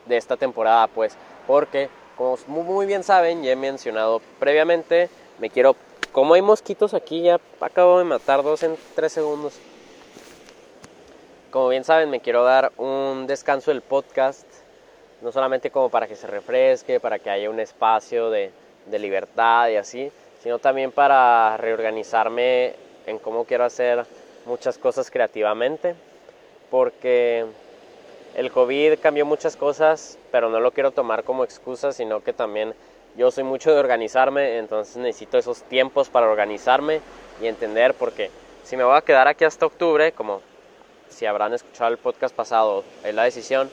de 0.05 0.17
esta 0.17 0.37
temporada 0.37 0.87
pues 0.87 1.15
porque 1.45 1.89
como 2.17 2.37
muy 2.47 2.85
bien 2.85 3.03
saben 3.03 3.43
ya 3.43 3.51
he 3.51 3.55
mencionado 3.55 4.21
previamente 4.39 5.09
me 5.39 5.49
quiero 5.49 5.75
como 6.11 6.33
hay 6.33 6.41
mosquitos 6.41 6.93
aquí 6.93 7.21
ya 7.21 7.39
acabo 7.61 7.99
de 7.99 8.05
matar 8.05 8.41
dos 8.41 8.63
en 8.63 8.75
tres 8.95 9.13
segundos. 9.13 9.59
Como 11.51 11.69
bien 11.69 11.83
saben 11.83 12.09
me 12.09 12.21
quiero 12.21 12.43
dar 12.43 12.71
un 12.77 13.27
descanso 13.27 13.71
del 13.71 13.81
podcast 13.81 14.47
no 15.21 15.31
solamente 15.31 15.71
como 15.71 15.89
para 15.89 16.07
que 16.07 16.15
se 16.15 16.27
refresque, 16.27 16.99
para 16.99 17.19
que 17.19 17.29
haya 17.29 17.49
un 17.49 17.59
espacio 17.59 18.29
de, 18.29 18.51
libertad 18.91 19.69
y 19.69 19.75
así, 19.75 20.11
sino 20.41 20.59
también 20.59 20.91
para 20.91 21.57
reorganizarme 21.57 22.73
en 23.05 23.19
cómo 23.19 23.45
quiero 23.45 23.65
hacer 23.65 24.05
muchas 24.45 24.77
cosas 24.77 25.11
creativamente, 25.11 25.93
porque 26.69 27.45
el 28.35 28.51
COVID 28.51 28.99
cambió 28.99 29.25
muchas 29.25 29.55
cosas, 29.55 30.17
pero 30.31 30.49
no 30.49 30.59
lo 30.59 30.71
quiero 30.71 30.91
tomar 30.91 31.23
como 31.23 31.43
excusa, 31.43 31.91
sino 31.91 32.23
que 32.23 32.33
también 32.33 32.73
yo 33.15 33.31
soy 33.31 33.43
mucho 33.43 33.73
de 33.73 33.79
organizarme, 33.79 34.57
entonces 34.57 34.97
necesito 34.97 35.37
esos 35.37 35.63
tiempos 35.63 36.09
para 36.09 36.29
organizarme 36.29 37.01
y 37.41 37.47
entender, 37.47 37.93
porque 37.95 38.29
si 38.63 38.77
me 38.77 38.83
voy 38.83 38.95
a 38.95 39.01
quedar 39.01 39.27
aquí 39.27 39.43
hasta 39.43 39.65
octubre, 39.65 40.11
como 40.11 40.41
si 41.09 41.25
habrán 41.25 41.53
escuchado 41.53 41.91
el 41.91 41.97
podcast 41.97 42.35
pasado, 42.35 42.83
es 43.03 43.15
la 43.15 43.23
decisión, 43.23 43.71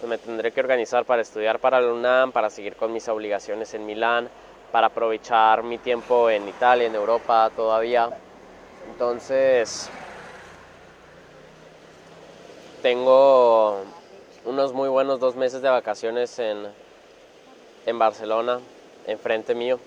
pues 0.00 0.08
me 0.08 0.18
tendré 0.18 0.52
que 0.52 0.60
organizar 0.60 1.04
para 1.04 1.22
estudiar 1.22 1.58
para 1.58 1.80
la 1.80 1.92
UNAM, 1.92 2.32
para 2.32 2.48
seguir 2.48 2.76
con 2.76 2.92
mis 2.92 3.08
obligaciones 3.08 3.74
en 3.74 3.84
Milán, 3.84 4.30
para 4.72 4.86
aprovechar 4.86 5.62
mi 5.62 5.78
tiempo 5.78 6.30
en 6.30 6.48
Italia, 6.48 6.86
en 6.86 6.94
Europa 6.94 7.50
todavía. 7.54 8.10
Entonces, 8.90 9.90
tengo 12.86 13.82
unos 14.44 14.72
muy 14.72 14.88
buenos 14.88 15.18
dos 15.18 15.34
meses 15.34 15.60
de 15.60 15.68
vacaciones 15.68 16.38
en, 16.38 16.68
en 17.84 17.98
Barcelona, 17.98 18.60
enfrente 19.08 19.56
mío. 19.56 19.80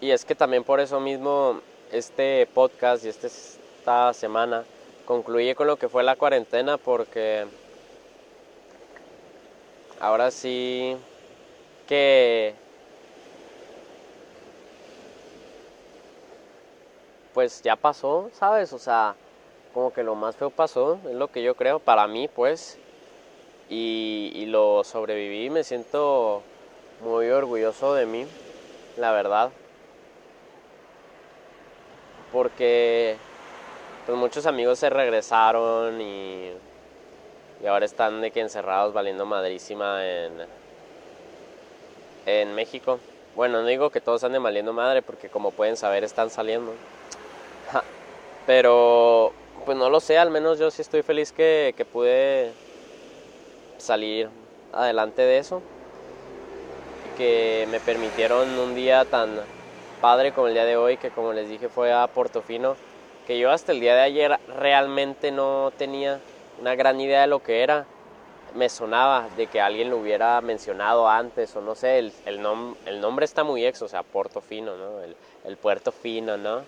Y 0.00 0.12
es 0.12 0.24
que 0.24 0.36
también 0.36 0.62
por 0.62 0.78
eso 0.78 1.00
mismo 1.00 1.62
este 1.90 2.46
podcast 2.54 3.04
y 3.04 3.08
este, 3.08 3.26
esta 3.26 4.12
semana 4.12 4.62
concluye 5.04 5.56
con 5.56 5.66
lo 5.66 5.74
que 5.74 5.88
fue 5.88 6.04
la 6.04 6.14
cuarentena 6.14 6.78
porque 6.78 7.44
ahora 9.98 10.30
sí 10.30 10.96
que 11.88 12.54
pues 17.34 17.62
ya 17.62 17.74
pasó, 17.74 18.30
¿sabes? 18.32 18.72
O 18.72 18.78
sea, 18.78 19.16
como 19.76 19.92
que 19.92 20.02
lo 20.02 20.14
más 20.14 20.34
feo 20.34 20.48
pasó, 20.48 20.98
es 21.06 21.14
lo 21.14 21.30
que 21.30 21.42
yo 21.42 21.54
creo, 21.54 21.80
para 21.80 22.06
mí 22.06 22.28
pues, 22.28 22.78
y, 23.68 24.46
lo 24.46 24.82
sobreviví, 24.84 25.50
me 25.50 25.64
siento 25.64 26.42
muy 27.02 27.28
orgulloso 27.28 27.92
de 27.92 28.06
mí, 28.06 28.26
la 28.96 29.12
verdad, 29.12 29.50
porque 32.32 33.18
pues 34.06 34.16
muchos 34.16 34.46
amigos 34.46 34.78
se 34.78 34.88
regresaron 34.88 36.00
y, 36.00 36.52
y 37.62 37.66
ahora 37.66 37.84
están 37.84 38.22
de 38.22 38.30
que 38.30 38.40
encerrados 38.40 38.94
valiendo 38.94 39.26
madrísima 39.26 40.06
en, 40.06 40.32
en 42.24 42.54
México. 42.54 42.98
Bueno, 43.34 43.60
no 43.60 43.66
digo 43.66 43.90
que 43.90 44.00
todos 44.00 44.24
anden 44.24 44.42
valiendo 44.42 44.72
madre 44.72 45.02
porque 45.02 45.28
como 45.28 45.50
pueden 45.50 45.76
saber 45.76 46.02
están 46.02 46.30
saliendo. 46.30 46.72
Pero 48.46 49.34
pues 49.66 49.76
no 49.76 49.90
lo 49.90 50.00
sé, 50.00 50.16
al 50.16 50.30
menos 50.30 50.58
yo 50.58 50.70
sí 50.70 50.80
estoy 50.80 51.02
feliz 51.02 51.32
que, 51.32 51.74
que 51.76 51.84
pude 51.84 52.52
salir 53.76 54.30
adelante 54.72 55.22
de 55.22 55.38
eso. 55.38 55.60
Que 57.18 57.66
me 57.70 57.80
permitieron 57.80 58.48
un 58.58 58.74
día 58.74 59.04
tan 59.04 59.40
padre 60.00 60.32
como 60.32 60.46
el 60.46 60.54
día 60.54 60.64
de 60.64 60.76
hoy, 60.76 60.96
que 60.96 61.10
como 61.10 61.32
les 61.32 61.48
dije 61.48 61.68
fue 61.68 61.92
a 61.92 62.06
Portofino 62.06 62.76
que 63.26 63.38
yo 63.38 63.50
hasta 63.50 63.72
el 63.72 63.80
día 63.80 63.96
de 63.96 64.02
ayer 64.02 64.38
realmente 64.56 65.32
no 65.32 65.72
tenía 65.76 66.20
una 66.60 66.76
gran 66.76 67.00
idea 67.00 67.22
de 67.22 67.26
lo 67.26 67.42
que 67.42 67.62
era. 67.62 67.84
Me 68.54 68.68
sonaba 68.68 69.28
de 69.36 69.48
que 69.48 69.60
alguien 69.60 69.90
lo 69.90 69.98
hubiera 69.98 70.40
mencionado 70.40 71.08
antes 71.08 71.54
o 71.56 71.60
no 71.60 71.74
sé, 71.74 71.98
el, 71.98 72.12
el, 72.24 72.40
el 72.86 73.00
nombre 73.00 73.24
está 73.24 73.42
muy 73.42 73.66
ex, 73.66 73.82
o 73.82 73.88
sea, 73.88 74.02
Portofino, 74.04 74.76
¿no? 74.76 75.02
El, 75.02 75.16
el 75.44 75.56
Puerto 75.56 75.90
Fino, 75.90 76.36
¿no? 76.36 76.62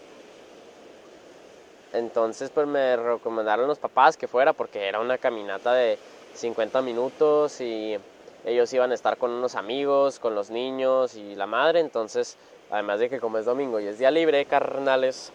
Entonces 1.92 2.50
pues 2.50 2.66
me 2.66 2.96
recomendaron 2.96 3.66
los 3.66 3.78
papás 3.78 4.16
que 4.16 4.28
fuera 4.28 4.52
porque 4.52 4.86
era 4.86 5.00
una 5.00 5.18
caminata 5.18 5.72
de 5.72 5.98
50 6.34 6.82
minutos 6.82 7.60
y 7.60 7.96
ellos 8.44 8.72
iban 8.72 8.92
a 8.92 8.94
estar 8.94 9.16
con 9.16 9.30
unos 9.30 9.54
amigos, 9.54 10.18
con 10.18 10.34
los 10.34 10.50
niños 10.50 11.16
y 11.16 11.34
la 11.34 11.46
madre, 11.46 11.80
entonces 11.80 12.36
además 12.70 13.00
de 13.00 13.08
que 13.08 13.20
como 13.20 13.38
es 13.38 13.46
domingo 13.46 13.80
y 13.80 13.86
es 13.86 13.98
día 13.98 14.10
libre, 14.10 14.44
carnales, 14.44 15.32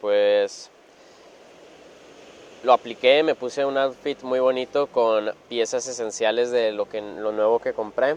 pues 0.00 0.70
lo 2.62 2.72
apliqué, 2.72 3.22
me 3.22 3.34
puse 3.34 3.64
un 3.64 3.76
outfit 3.78 4.22
muy 4.22 4.38
bonito 4.38 4.86
con 4.86 5.32
piezas 5.48 5.86
esenciales 5.88 6.50
de 6.50 6.72
lo, 6.72 6.88
que, 6.88 7.00
lo 7.00 7.32
nuevo 7.32 7.58
que 7.58 7.72
compré. 7.72 8.16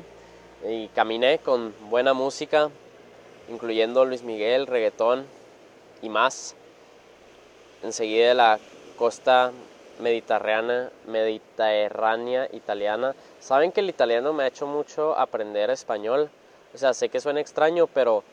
Y 0.67 0.87
caminé 0.89 1.39
con 1.39 1.73
buena 1.89 2.13
música, 2.13 2.69
incluyendo 3.49 4.05
Luis 4.05 4.23
Miguel, 4.23 4.67
reggaetón 4.67 5.25
y 6.05 6.09
más. 6.09 6.55
Enseguida 7.83 8.33
la 8.33 8.59
costa 8.97 9.51
mediterránea, 9.99 10.91
mediterránea 11.07 12.47
italiana. 12.53 13.15
Saben 13.39 13.71
que 13.71 13.81
el 13.81 13.89
italiano 13.89 14.33
me 14.33 14.43
ha 14.43 14.47
hecho 14.47 14.67
mucho 14.67 15.17
aprender 15.17 15.69
español. 15.69 16.29
O 16.73 16.77
sea, 16.77 16.93
sé 16.93 17.09
que 17.09 17.19
suena 17.19 17.39
extraño, 17.39 17.87
pero 17.87 18.23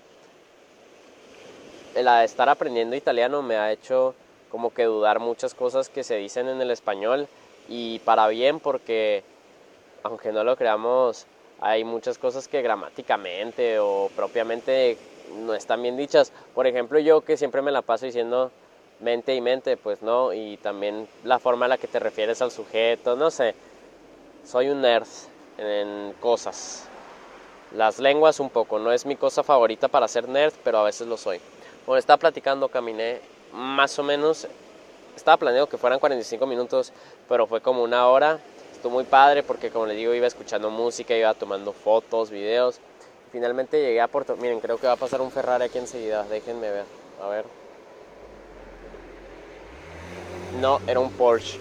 el 1.94 2.08
estar 2.08 2.48
aprendiendo 2.48 2.96
italiano 2.96 3.42
me 3.42 3.56
ha 3.56 3.72
hecho 3.72 4.14
como 4.50 4.72
que 4.72 4.84
dudar 4.84 5.18
muchas 5.18 5.54
cosas 5.54 5.88
que 5.88 6.04
se 6.04 6.16
dicen 6.16 6.48
en 6.48 6.60
el 6.60 6.70
español 6.70 7.28
y 7.68 8.00
para 8.00 8.28
bien 8.28 8.60
porque 8.60 9.24
aunque 10.02 10.32
no 10.32 10.42
lo 10.42 10.56
creamos 10.56 11.26
hay 11.60 11.84
muchas 11.84 12.18
cosas 12.18 12.48
que 12.48 12.60
gramáticamente 12.60 13.78
o 13.78 14.10
propiamente 14.16 14.98
no 15.44 15.54
están 15.54 15.82
bien 15.82 15.96
dichas. 15.96 16.32
Por 16.54 16.66
ejemplo, 16.66 16.98
yo 16.98 17.22
que 17.22 17.36
siempre 17.36 17.62
me 17.62 17.70
la 17.72 17.82
paso 17.82 18.06
diciendo 18.06 18.50
mente 19.00 19.34
y 19.34 19.40
mente, 19.40 19.76
pues 19.76 20.02
no, 20.02 20.32
y 20.32 20.56
también 20.58 21.08
la 21.24 21.38
forma 21.38 21.66
en 21.66 21.70
la 21.70 21.78
que 21.78 21.88
te 21.88 21.98
refieres 21.98 22.40
al 22.40 22.50
sujeto, 22.50 23.16
no 23.16 23.30
sé. 23.30 23.54
Soy 24.44 24.68
un 24.68 24.80
nerd 24.80 25.06
en 25.58 26.14
cosas. 26.20 26.88
Las 27.74 27.98
lenguas 27.98 28.38
un 28.40 28.50
poco, 28.50 28.78
no 28.78 28.92
es 28.92 29.06
mi 29.06 29.16
cosa 29.16 29.42
favorita 29.42 29.88
para 29.88 30.08
ser 30.08 30.28
nerd, 30.28 30.52
pero 30.62 30.78
a 30.78 30.84
veces 30.84 31.06
lo 31.06 31.16
soy. 31.16 31.40
Cuando 31.84 31.98
estaba 31.98 32.18
platicando, 32.18 32.68
caminé 32.68 33.20
más 33.52 33.98
o 33.98 34.02
menos, 34.02 34.46
estaba 35.16 35.36
planeado 35.36 35.68
que 35.68 35.78
fueran 35.78 35.98
45 35.98 36.46
minutos, 36.46 36.92
pero 37.28 37.46
fue 37.46 37.60
como 37.60 37.82
una 37.82 38.06
hora. 38.08 38.38
Estuvo 38.72 38.92
muy 38.92 39.04
padre 39.04 39.42
porque, 39.42 39.70
como 39.70 39.86
les 39.86 39.96
digo, 39.96 40.14
iba 40.14 40.26
escuchando 40.26 40.70
música, 40.70 41.16
iba 41.16 41.32
tomando 41.34 41.72
fotos, 41.72 42.30
videos. 42.30 42.80
Finalmente 43.32 43.80
llegué 43.80 44.00
a 44.00 44.08
Puerto... 44.08 44.36
Miren, 44.36 44.60
creo 44.60 44.78
que 44.78 44.86
va 44.86 44.92
a 44.92 44.96
pasar 44.96 45.20
un 45.20 45.30
Ferrari 45.30 45.64
aquí 45.64 45.78
enseguida, 45.78 46.24
déjenme 46.24 46.70
ver, 46.70 46.84
a 47.20 47.28
ver. 47.28 47.44
No, 50.60 50.80
era 50.86 51.00
un 51.00 51.10
Porsche. 51.12 51.58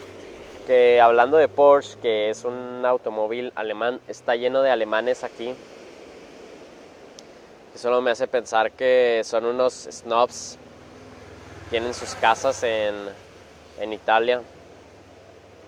Que 0.67 1.01
hablando 1.01 1.37
de 1.37 1.47
Porsche, 1.47 1.97
que 2.01 2.29
es 2.29 2.43
un 2.43 2.85
automóvil 2.85 3.51
alemán, 3.55 4.01
está 4.07 4.35
lleno 4.35 4.61
de 4.61 4.69
alemanes 4.69 5.23
aquí 5.23 5.55
solo 7.75 8.01
me 8.01 8.11
hace 8.11 8.27
pensar 8.27 8.71
que 8.71 9.21
son 9.25 9.45
unos 9.45 9.87
snobs. 9.89 10.57
Tienen 11.69 11.93
sus 11.93 12.15
casas 12.15 12.61
en, 12.63 12.95
en 13.79 13.93
Italia. 13.93 14.41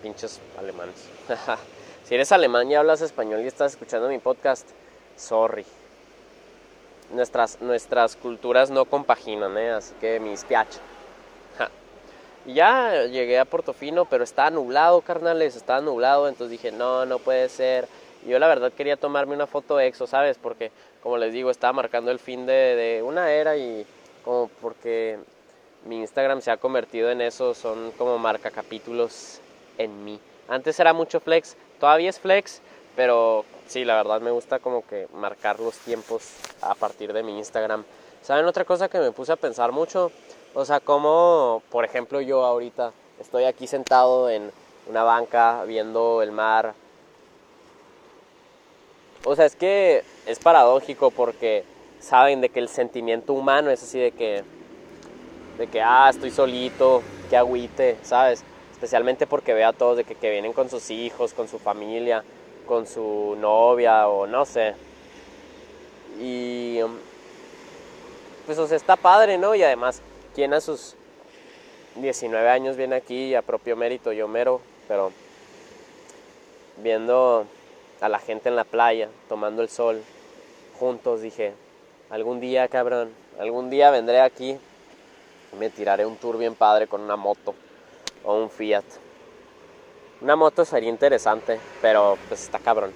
Pinches 0.01 0.39
alemanes. 0.59 0.95
si 2.03 2.15
eres 2.15 2.31
alemán 2.31 2.69
y 2.69 2.75
hablas 2.75 3.01
español 3.01 3.41
y 3.41 3.47
estás 3.47 3.73
escuchando 3.73 4.09
mi 4.09 4.19
podcast, 4.19 4.69
sorry. 5.15 5.65
Nuestras, 7.11 7.61
nuestras 7.61 8.15
culturas 8.15 8.71
no 8.71 8.85
compaginan, 8.85 9.57
¿eh? 9.57 9.71
así 9.71 9.93
que 9.99 10.19
mis 10.19 10.43
piach. 10.43 10.77
Y 12.45 12.55
ya 12.55 13.05
llegué 13.05 13.39
a 13.39 13.45
Portofino, 13.45 14.03
pero 14.03 14.25
estaba 14.25 14.49
nublado, 14.49 14.99
carnales, 15.01 15.55
estaba 15.55 15.79
nublado, 15.79 16.27
entonces 16.27 16.51
dije, 16.51 16.71
no, 16.73 17.05
no 17.05 17.19
puede 17.19 17.47
ser. 17.47 17.87
Yo 18.27 18.37
la 18.37 18.47
verdad 18.47 18.73
quería 18.73 18.97
tomarme 18.97 19.33
una 19.33 19.47
foto 19.47 19.79
exo, 19.79 20.07
¿sabes? 20.07 20.37
Porque 20.37 20.71
como 21.03 21.17
les 21.17 21.33
digo, 21.33 21.51
estaba 21.51 21.73
marcando 21.73 22.11
el 22.11 22.19
fin 22.19 22.45
de, 22.45 23.01
una 23.05 23.29
era 23.29 23.57
y 23.57 23.85
como 24.23 24.49
porque 24.61 25.19
mi 25.85 25.99
Instagram 25.99 26.41
se 26.41 26.49
ha 26.49 26.55
convertido 26.55 27.11
en 27.11 27.19
eso, 27.19 27.53
son 27.53 27.91
como 27.97 28.17
marca 28.17 28.49
capítulos 28.51 29.41
en 29.77 30.05
mí. 30.05 30.17
Antes 30.47 30.79
era 30.79 30.93
mucho 30.93 31.19
flex, 31.19 31.57
todavía 31.77 32.09
es 32.09 32.21
flex, 32.21 32.61
pero 32.95 33.45
sí, 33.67 33.85
la 33.85 33.95
verdad 33.95 34.21
me 34.21 34.31
gusta 34.31 34.59
como 34.59 34.85
que 34.85 35.07
marcar 35.13 35.59
los 35.59 35.77
tiempos 35.79 36.29
a 36.61 36.75
partir 36.75 37.13
de 37.13 37.23
mi 37.23 37.37
Instagram. 37.37 37.83
¿Saben 38.21 38.45
otra 38.45 38.65
cosa 38.65 38.89
que 38.89 38.99
me 38.99 39.11
puse 39.11 39.31
a 39.31 39.35
pensar 39.35 39.71
mucho? 39.71 40.11
O 40.53 40.65
sea, 40.65 40.79
como, 40.79 41.61
por 41.69 41.83
ejemplo, 41.83 42.21
yo 42.21 42.45
ahorita 42.45 42.93
estoy 43.19 43.45
aquí 43.45 43.67
sentado 43.67 44.29
en 44.29 44.51
una 44.87 45.03
banca 45.03 45.63
viendo 45.65 46.21
el 46.21 46.31
mar, 46.31 46.73
o 49.25 49.35
sea, 49.35 49.45
es 49.45 49.55
que 49.55 50.03
es 50.25 50.39
paradójico 50.39 51.09
porque 51.09 51.63
saben 51.99 52.41
de 52.41 52.49
que 52.49 52.59
el 52.59 52.67
sentimiento 52.67 53.33
humano 53.33 53.71
es 53.71 53.81
así 53.81 53.97
de 53.97 54.11
que, 54.11 54.43
de 55.57 55.67
que, 55.67 55.81
ah, 55.81 56.09
estoy 56.09 56.29
solito, 56.29 57.01
que 57.29 57.37
agüite, 57.37 57.97
¿sabes? 58.03 58.43
Especialmente 58.73 59.25
porque 59.25 59.53
ve 59.53 59.63
a 59.63 59.71
todos 59.71 59.95
de 59.95 60.03
que, 60.03 60.15
que 60.15 60.29
vienen 60.29 60.51
con 60.51 60.69
sus 60.69 60.89
hijos, 60.89 61.33
con 61.33 61.47
su 61.47 61.57
familia, 61.57 62.23
con 62.65 62.87
su 62.87 63.35
novia 63.39 64.07
o 64.07 64.27
no 64.27 64.45
sé. 64.45 64.75
Y 66.19 66.79
pues 68.45 68.57
o 68.57 68.67
sea, 68.67 68.77
está 68.77 68.95
padre, 68.95 69.37
¿no? 69.37 69.55
Y 69.55 69.63
además, 69.63 70.01
¿quién 70.35 70.53
a 70.53 70.61
sus 70.61 70.95
19 71.95 72.49
años 72.49 72.75
viene 72.75 72.95
aquí 72.95 73.35
a 73.35 73.41
propio 73.41 73.75
mérito? 73.75 74.11
Yo 74.11 74.27
mero, 74.27 74.61
pero 74.87 75.11
viendo 76.77 77.45
a 78.01 78.09
la 78.09 78.19
gente 78.19 78.49
en 78.49 78.55
la 78.55 78.63
playa, 78.63 79.09
tomando 79.29 79.61
el 79.61 79.69
sol, 79.69 80.01
juntos, 80.77 81.21
dije, 81.21 81.53
algún 82.09 82.39
día, 82.39 82.67
cabrón, 82.67 83.11
algún 83.39 83.69
día 83.69 83.91
vendré 83.91 84.19
aquí 84.19 84.57
y 85.51 85.55
me 85.55 85.69
tiraré 85.69 86.05
un 86.05 86.17
tour 86.17 86.37
bien 86.37 86.55
padre 86.55 86.87
con 86.87 87.01
una 87.01 87.15
moto 87.15 87.55
o 88.23 88.35
un 88.35 88.49
Fiat. 88.49 88.83
Una 90.23 90.37
moto 90.37 90.63
sería 90.63 90.87
interesante, 90.87 91.59
pero 91.81 92.17
pues 92.29 92.43
está 92.43 92.57
cabrón. 92.57 92.93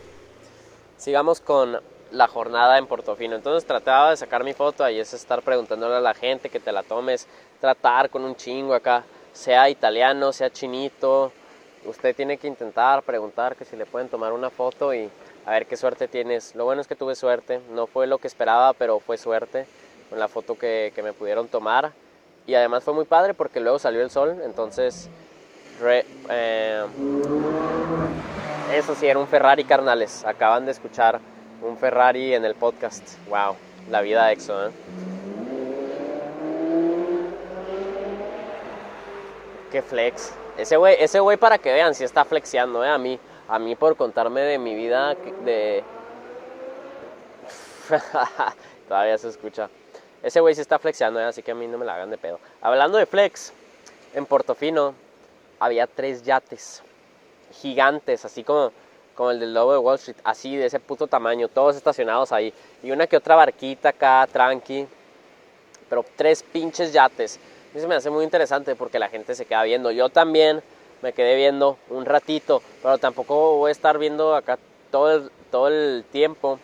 Sigamos 0.95 1.41
con 1.41 1.77
la 2.11 2.27
jornada 2.29 2.77
en 2.77 2.87
Portofino. 2.87 3.35
Entonces 3.35 3.67
trataba 3.67 4.11
de 4.11 4.15
sacar 4.15 4.45
mi 4.45 4.53
foto, 4.53 4.81
ahí 4.81 4.97
es 4.97 5.13
estar 5.13 5.41
preguntándole 5.41 5.95
a 5.95 5.99
la 5.99 6.13
gente 6.13 6.49
que 6.49 6.61
te 6.61 6.71
la 6.71 6.83
tomes, 6.83 7.27
tratar 7.59 8.09
con 8.09 8.23
un 8.23 8.37
chingo 8.37 8.73
acá, 8.73 9.03
sea 9.33 9.69
italiano, 9.69 10.31
sea 10.31 10.49
chinito. 10.49 11.33
Usted 11.83 12.15
tiene 12.15 12.37
que 12.37 12.47
intentar 12.47 13.03
preguntar 13.03 13.57
que 13.57 13.65
si 13.65 13.75
le 13.75 13.85
pueden 13.85 14.07
tomar 14.07 14.31
una 14.31 14.49
foto 14.49 14.93
y 14.93 15.09
a 15.45 15.51
ver 15.51 15.65
qué 15.65 15.75
suerte 15.75 16.07
tienes. 16.07 16.55
Lo 16.55 16.63
bueno 16.63 16.79
es 16.79 16.87
que 16.87 16.95
tuve 16.95 17.13
suerte, 17.13 17.59
no 17.71 17.87
fue 17.87 18.07
lo 18.07 18.19
que 18.19 18.27
esperaba, 18.27 18.71
pero 18.71 19.01
fue 19.01 19.17
suerte 19.17 19.65
con 20.09 20.17
la 20.17 20.29
foto 20.29 20.57
que, 20.57 20.93
me 21.03 21.11
pudieron 21.11 21.49
tomar. 21.49 21.91
Y 22.45 22.55
además 22.55 22.85
fue 22.85 22.93
muy 22.93 23.03
padre 23.03 23.33
porque 23.33 23.59
luego 23.59 23.79
salió 23.79 24.01
el 24.01 24.11
sol, 24.11 24.39
entonces... 24.45 25.09
Eh, 26.29 26.85
eso 28.73 28.95
sí, 28.95 29.07
era 29.07 29.19
un 29.19 29.27
Ferrari, 29.27 29.63
carnales. 29.63 30.25
Acaban 30.25 30.65
de 30.65 30.71
escuchar 30.71 31.19
un 31.61 31.77
Ferrari 31.77 32.33
en 32.33 32.45
el 32.45 32.55
podcast. 32.55 33.17
Wow, 33.27 33.55
la 33.89 34.01
vida 34.01 34.31
EXO, 34.31 34.67
¿eh? 34.67 34.71
Qué 39.71 39.81
flex. 39.81 40.33
Ese 40.57 40.77
güey, 40.77 40.95
ese 40.99 41.19
güey 41.19 41.37
para 41.37 41.57
que 41.57 41.71
vean 41.71 41.93
si 41.93 42.03
está 42.03 42.25
flexeando, 42.25 42.83
¿eh? 42.83 42.89
A 42.89 42.97
mí, 42.97 43.19
a 43.47 43.59
mí 43.59 43.75
por 43.75 43.95
contarme 43.95 44.41
de 44.41 44.57
mi 44.57 44.73
vida 44.75 45.15
de... 45.45 45.83
Todavía 48.87 49.17
se 49.17 49.29
escucha. 49.29 49.69
Ese 50.23 50.39
güey 50.39 50.55
sí 50.55 50.61
está 50.61 50.79
flexeando, 50.79 51.19
¿eh? 51.19 51.25
así 51.25 51.43
que 51.43 51.51
a 51.51 51.55
mí 51.55 51.67
no 51.67 51.77
me 51.77 51.85
la 51.85 51.95
hagan 51.95 52.09
de 52.09 52.17
pedo. 52.17 52.39
Hablando 52.61 52.97
de 52.97 53.05
flex, 53.05 53.53
en 54.15 54.25
Portofino 54.25 54.95
había 55.59 55.87
tres 55.87 56.23
yates 56.23 56.83
gigantes, 57.61 58.25
así 58.25 58.43
como 58.43 58.71
el 59.31 59.39
del 59.39 59.53
lobo 59.53 59.73
de 59.73 59.79
Wall 59.79 59.95
Street, 59.95 60.17
así 60.23 60.55
de 60.55 60.67
ese 60.67 60.79
puto 60.79 61.07
tamaño, 61.07 61.47
todos 61.47 61.75
estacionados 61.75 62.31
ahí. 62.31 62.53
Y 62.83 62.91
una 62.91 63.07
que 63.07 63.17
otra 63.17 63.35
barquita 63.35 63.89
acá, 63.89 64.27
tranqui. 64.31 64.87
Pero 65.89 66.05
tres 66.15 66.43
pinches 66.43 66.93
yates. 66.93 67.39
Eso 67.73 67.87
me 67.87 67.95
hace 67.95 68.09
muy 68.09 68.23
interesante 68.23 68.75
porque 68.75 68.99
la 68.99 69.09
gente 69.09 69.33
se 69.35 69.45
queda 69.45 69.63
viendo. 69.63 69.91
Yo 69.91 70.09
también 70.09 70.61
me 71.01 71.13
quedé 71.13 71.35
viendo 71.35 71.77
un 71.89 72.05
ratito, 72.05 72.61
pero 72.81 72.97
tampoco 72.97 73.57
voy 73.57 73.69
a 73.69 73.71
estar 73.71 73.97
viendo 73.97 74.35
acá 74.35 74.59
todo 74.91 75.11
el, 75.11 75.31
todo 75.49 75.67
el 75.67 76.05
tiempo. 76.11 76.59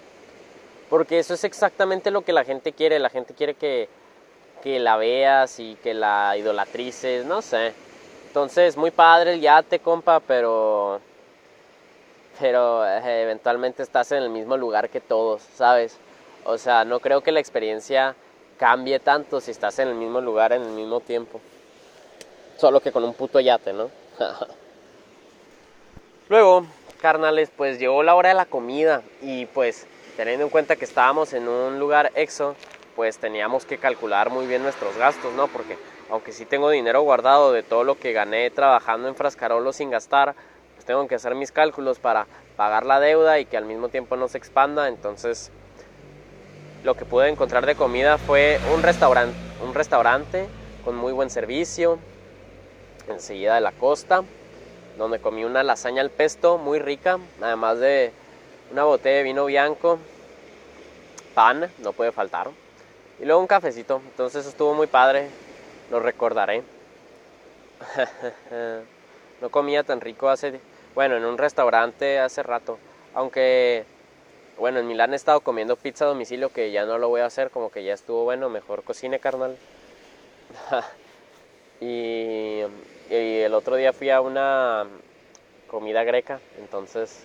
Porque 0.89 1.19
eso 1.19 1.33
es 1.33 1.43
exactamente 1.43 2.11
lo 2.11 2.21
que 2.21 2.33
la 2.33 2.43
gente 2.43 2.73
quiere. 2.73 2.99
La 2.99 3.09
gente 3.09 3.33
quiere 3.33 3.55
que, 3.55 3.89
que 4.61 4.79
la 4.79 4.97
veas 4.97 5.59
y 5.59 5.75
que 5.81 5.93
la 5.93 6.37
idolatrices, 6.37 7.25
no 7.25 7.41
sé. 7.41 7.73
Entonces, 8.33 8.77
muy 8.77 8.89
padre 8.89 9.35
el 9.35 9.41
yate, 9.41 9.77
compa, 9.77 10.19
pero 10.19 10.99
pero 12.39 12.83
eh, 12.83 13.21
eventualmente 13.21 13.83
estás 13.83 14.11
en 14.11 14.23
el 14.23 14.31
mismo 14.31 14.57
lugar 14.57 14.89
que 14.89 14.99
todos, 14.99 15.43
¿sabes? 15.55 15.99
O 16.43 16.57
sea, 16.57 16.83
no 16.83 16.99
creo 16.99 17.21
que 17.21 17.31
la 17.31 17.39
experiencia 17.39 18.15
cambie 18.57 18.97
tanto 18.97 19.39
si 19.39 19.51
estás 19.51 19.77
en 19.77 19.89
el 19.89 19.93
mismo 19.93 20.19
lugar 20.19 20.51
en 20.51 20.63
el 20.63 20.71
mismo 20.71 20.99
tiempo. 20.99 21.41
Solo 22.57 22.79
que 22.79 22.91
con 22.91 23.03
un 23.03 23.13
puto 23.13 23.39
yate, 23.39 23.71
¿no? 23.71 23.91
Luego, 26.27 26.65
carnales, 27.03 27.51
pues 27.55 27.77
llegó 27.77 28.01
la 28.01 28.15
hora 28.15 28.29
de 28.29 28.35
la 28.35 28.47
comida 28.47 29.03
y 29.21 29.45
pues 29.45 29.85
teniendo 30.17 30.45
en 30.45 30.49
cuenta 30.49 30.75
que 30.75 30.85
estábamos 30.85 31.33
en 31.33 31.47
un 31.47 31.77
lugar 31.77 32.11
exo, 32.15 32.55
pues 32.95 33.19
teníamos 33.19 33.63
que 33.63 33.77
calcular 33.77 34.31
muy 34.31 34.47
bien 34.47 34.63
nuestros 34.63 34.97
gastos, 34.97 35.31
¿no? 35.33 35.47
Porque 35.49 35.77
aunque 36.13 36.31
sí 36.31 36.45
tengo 36.45 36.69
dinero 36.69 37.01
guardado 37.01 37.51
de 37.51 37.63
todo 37.63 37.83
lo 37.83 37.97
que 37.97 38.13
gané 38.13 38.51
trabajando 38.51 39.07
en 39.07 39.15
Frascarolo 39.15 39.73
sin 39.73 39.89
gastar, 39.89 40.35
pues 40.75 40.85
tengo 40.85 41.07
que 41.07 41.15
hacer 41.15 41.33
mis 41.33 41.51
cálculos 41.51 41.97
para 41.97 42.27
pagar 42.55 42.85
la 42.85 42.99
deuda 42.99 43.39
y 43.39 43.45
que 43.45 43.57
al 43.57 43.65
mismo 43.65 43.89
tiempo 43.89 44.15
no 44.15 44.27
se 44.27 44.37
expanda. 44.37 44.87
Entonces, 44.87 45.49
lo 46.83 46.93
que 46.93 47.05
pude 47.05 47.29
encontrar 47.29 47.65
de 47.65 47.73
comida 47.73 48.19
fue 48.19 48.59
un 48.75 48.83
restaurante, 48.83 49.35
un 49.59 49.73
restaurante 49.73 50.47
con 50.83 50.95
muy 50.95 51.13
buen 51.13 51.31
servicio, 51.31 51.97
enseguida 53.07 53.55
de 53.55 53.61
la 53.61 53.71
costa, 53.71 54.23
donde 54.99 55.17
comí 55.17 55.43
una 55.45 55.63
lasaña 55.63 56.03
al 56.03 56.11
pesto 56.11 56.59
muy 56.59 56.77
rica, 56.77 57.17
además 57.41 57.79
de 57.79 58.11
una 58.71 58.83
botella 58.83 59.17
de 59.17 59.23
vino 59.23 59.45
bianco, 59.45 59.97
pan, 61.33 61.71
no 61.79 61.91
puede 61.93 62.11
faltar, 62.11 62.51
y 63.19 63.25
luego 63.25 63.41
un 63.41 63.47
cafecito. 63.47 63.99
Entonces 64.11 64.45
estuvo 64.45 64.75
muy 64.75 64.85
padre, 64.85 65.27
lo 65.93 65.99
recordaré. 65.99 66.63
no 69.41 69.49
comía 69.51 69.83
tan 69.83 70.01
rico 70.01 70.27
hace 70.27 70.59
bueno, 70.95 71.17
en 71.17 71.25
un 71.25 71.37
restaurante 71.37 72.17
hace 72.19 72.41
rato. 72.41 72.79
Aunque, 73.13 73.85
bueno, 74.57 74.79
en 74.79 74.87
Milán 74.87 75.13
he 75.13 75.15
estado 75.15 75.41
comiendo 75.41 75.75
pizza 75.75 76.05
a 76.05 76.07
domicilio 76.07 76.49
que 76.49 76.71
ya 76.71 76.85
no 76.85 76.97
lo 76.97 77.09
voy 77.09 77.21
a 77.21 77.27
hacer, 77.27 77.51
como 77.51 77.69
que 77.69 77.83
ya 77.83 77.93
estuvo 77.93 78.23
bueno, 78.23 78.49
mejor 78.49 78.83
cocine, 78.83 79.19
carnal. 79.19 79.55
y, 81.79 82.61
el 83.11 83.53
otro 83.53 83.75
día 83.75 83.93
fui 83.93 84.09
a 84.09 84.21
una 84.21 84.87
comida 85.67 86.03
greca, 86.03 86.39
entonces 86.57 87.23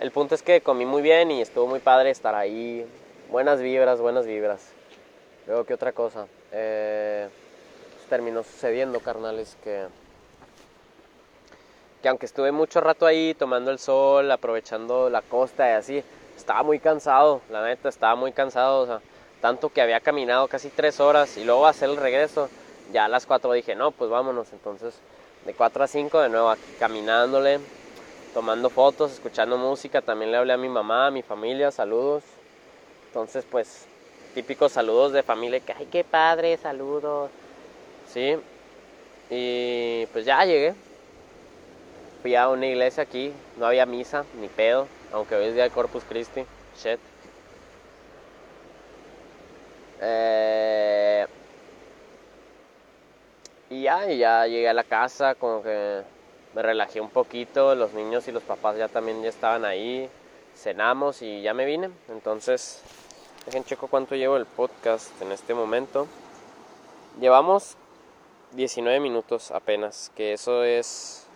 el 0.00 0.10
punto 0.10 0.34
es 0.34 0.42
que 0.42 0.60
comí 0.60 0.84
muy 0.84 1.00
bien 1.00 1.30
y 1.30 1.40
estuvo 1.40 1.66
muy 1.66 1.80
padre 1.80 2.10
estar 2.10 2.34
ahí. 2.34 2.86
Buenas 3.30 3.62
vibras, 3.62 4.00
buenas 4.00 4.26
vibras. 4.26 4.72
Luego, 5.46 5.64
¿qué 5.64 5.72
otra 5.72 5.92
cosa? 5.92 6.26
Eh, 6.52 7.28
terminó 8.08 8.42
sucediendo, 8.42 9.00
carnales, 9.00 9.56
que 9.62 9.86
que 12.02 12.08
aunque 12.08 12.26
estuve 12.26 12.52
mucho 12.52 12.80
rato 12.80 13.06
ahí 13.06 13.34
tomando 13.34 13.70
el 13.70 13.78
sol, 13.78 14.30
aprovechando 14.30 15.10
la 15.10 15.22
costa 15.22 15.68
y 15.68 15.72
así, 15.72 16.04
estaba 16.36 16.62
muy 16.62 16.78
cansado, 16.78 17.40
la 17.50 17.64
neta, 17.64 17.88
estaba 17.88 18.14
muy 18.14 18.32
cansado, 18.32 18.82
o 18.82 18.86
sea, 18.86 19.00
tanto 19.40 19.70
que 19.70 19.80
había 19.80 20.00
caminado 20.00 20.46
casi 20.48 20.68
tres 20.68 21.00
horas 21.00 21.36
y 21.36 21.44
luego 21.44 21.66
hacer 21.66 21.88
el 21.88 21.96
regreso, 21.96 22.48
ya 22.92 23.06
a 23.06 23.08
las 23.08 23.26
cuatro 23.26 23.52
dije, 23.52 23.74
no, 23.74 23.90
pues 23.90 24.10
vámonos, 24.10 24.52
entonces 24.52 24.94
de 25.44 25.54
cuatro 25.54 25.84
a 25.84 25.86
cinco 25.86 26.20
de 26.20 26.28
nuevo 26.28 26.50
aquí 26.50 26.62
caminándole, 26.78 27.60
tomando 28.34 28.68
fotos, 28.68 29.12
escuchando 29.12 29.56
música, 29.56 30.02
también 30.02 30.30
le 30.30 30.36
hablé 30.36 30.52
a 30.52 30.58
mi 30.58 30.68
mamá, 30.68 31.06
a 31.06 31.10
mi 31.10 31.22
familia, 31.22 31.70
saludos, 31.70 32.24
entonces 33.08 33.44
pues 33.50 33.86
típicos 34.34 34.72
saludos 34.72 35.12
de 35.12 35.22
familia, 35.22 35.60
que 35.60 35.72
ay, 35.72 35.86
qué 35.90 36.04
padre, 36.04 36.56
saludos, 36.58 37.30
sí, 38.16 38.34
y 39.28 40.06
pues 40.06 40.24
ya 40.24 40.42
llegué, 40.46 40.74
fui 42.22 42.34
a 42.34 42.48
una 42.48 42.66
iglesia 42.66 43.02
aquí, 43.02 43.30
no 43.58 43.66
había 43.66 43.84
misa 43.84 44.24
ni 44.40 44.48
pedo, 44.48 44.88
aunque 45.12 45.34
hoy 45.34 45.48
es 45.48 45.54
día 45.54 45.64
de 45.64 45.70
Corpus 45.70 46.02
Christi, 46.08 46.46
shit. 46.78 46.98
Eh, 50.00 51.26
y 53.68 53.82
ya, 53.82 54.10
y 54.10 54.16
ya 54.16 54.46
llegué 54.46 54.70
a 54.70 54.72
la 54.72 54.84
casa, 54.84 55.34
como 55.34 55.62
que 55.62 56.00
me 56.54 56.62
relajé 56.62 57.02
un 57.02 57.10
poquito, 57.10 57.74
los 57.74 57.92
niños 57.92 58.26
y 58.28 58.32
los 58.32 58.42
papás 58.42 58.78
ya 58.78 58.88
también 58.88 59.22
ya 59.22 59.28
estaban 59.28 59.66
ahí, 59.66 60.08
cenamos 60.54 61.20
y 61.20 61.42
ya 61.42 61.52
me 61.52 61.66
vine. 61.66 61.90
Entonces, 62.08 62.80
dejen 63.44 63.64
checo 63.64 63.88
cuánto 63.88 64.14
llevo 64.14 64.38
el 64.38 64.46
podcast 64.46 65.20
en 65.20 65.32
este 65.32 65.52
momento. 65.52 66.06
Llevamos 67.20 67.76
19 68.52 69.00
minutos 69.00 69.50
apenas, 69.50 70.10
que 70.14 70.32
eso 70.32 70.64
es 70.64 71.26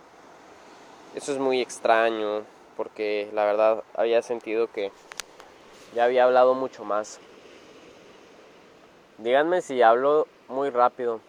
eso 1.15 1.33
es 1.33 1.39
muy 1.39 1.61
extraño 1.61 2.43
porque 2.77 3.29
la 3.33 3.45
verdad 3.45 3.83
había 3.95 4.21
sentido 4.21 4.71
que 4.71 4.91
ya 5.93 6.05
había 6.05 6.23
hablado 6.23 6.53
mucho 6.53 6.85
más. 6.85 7.19
Díganme 9.17 9.61
si 9.61 9.81
hablo 9.81 10.27
muy 10.47 10.69
rápido, 10.69 11.19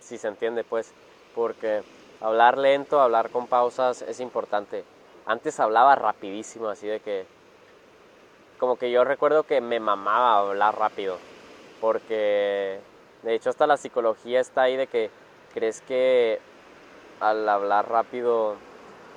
si 0.00 0.18
se 0.18 0.28
entiende 0.28 0.64
pues, 0.64 0.92
porque 1.34 1.82
hablar 2.20 2.56
lento, 2.58 3.00
hablar 3.00 3.30
con 3.30 3.48
pausas 3.48 4.02
es 4.02 4.20
importante. 4.20 4.84
Antes 5.26 5.60
hablaba 5.60 5.94
rapidísimo, 5.94 6.68
así 6.68 6.86
de 6.86 7.00
que 7.00 7.26
como 8.58 8.76
que 8.76 8.90
yo 8.90 9.04
recuerdo 9.04 9.42
que 9.42 9.60
me 9.60 9.78
mamaba 9.78 10.38
hablar 10.38 10.78
rápido, 10.78 11.18
porque 11.80 12.80
de 13.22 13.34
hecho 13.34 13.50
hasta 13.50 13.66
la 13.66 13.76
psicología 13.76 14.40
está 14.40 14.62
ahí 14.62 14.76
de 14.76 14.86
que 14.86 15.10
crees 15.52 15.80
que 15.82 16.40
al 17.20 17.48
hablar 17.48 17.90
rápido 17.90 18.56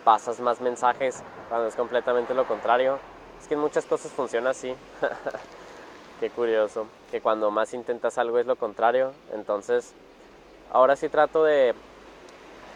pasas 0.03 0.39
más 0.39 0.61
mensajes 0.61 1.23
cuando 1.49 1.67
es 1.67 1.75
completamente 1.75 2.33
lo 2.33 2.47
contrario. 2.47 2.99
Es 3.39 3.47
que 3.47 3.55
en 3.55 3.59
muchas 3.59 3.85
cosas 3.85 4.11
funciona 4.11 4.51
así. 4.51 4.75
Qué 6.19 6.29
curioso, 6.29 6.87
que 7.09 7.21
cuando 7.21 7.49
más 7.49 7.73
intentas 7.73 8.17
algo 8.17 8.37
es 8.39 8.45
lo 8.45 8.55
contrario. 8.55 9.13
Entonces, 9.33 9.93
ahora 10.71 10.95
sí 10.95 11.09
trato 11.09 11.43
de 11.43 11.73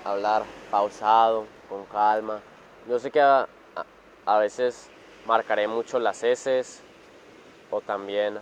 hablar 0.03 0.43
pausado, 0.71 1.45
con 1.69 1.85
calma. 1.85 2.39
Yo 2.87 2.99
sé 2.99 3.11
que 3.11 3.21
a, 3.21 3.47
veces 4.39 4.89
marcaré 5.25 5.67
mucho 5.67 5.99
las 5.99 6.23
S 6.23 6.63
o 7.69 7.81
también 7.81 8.39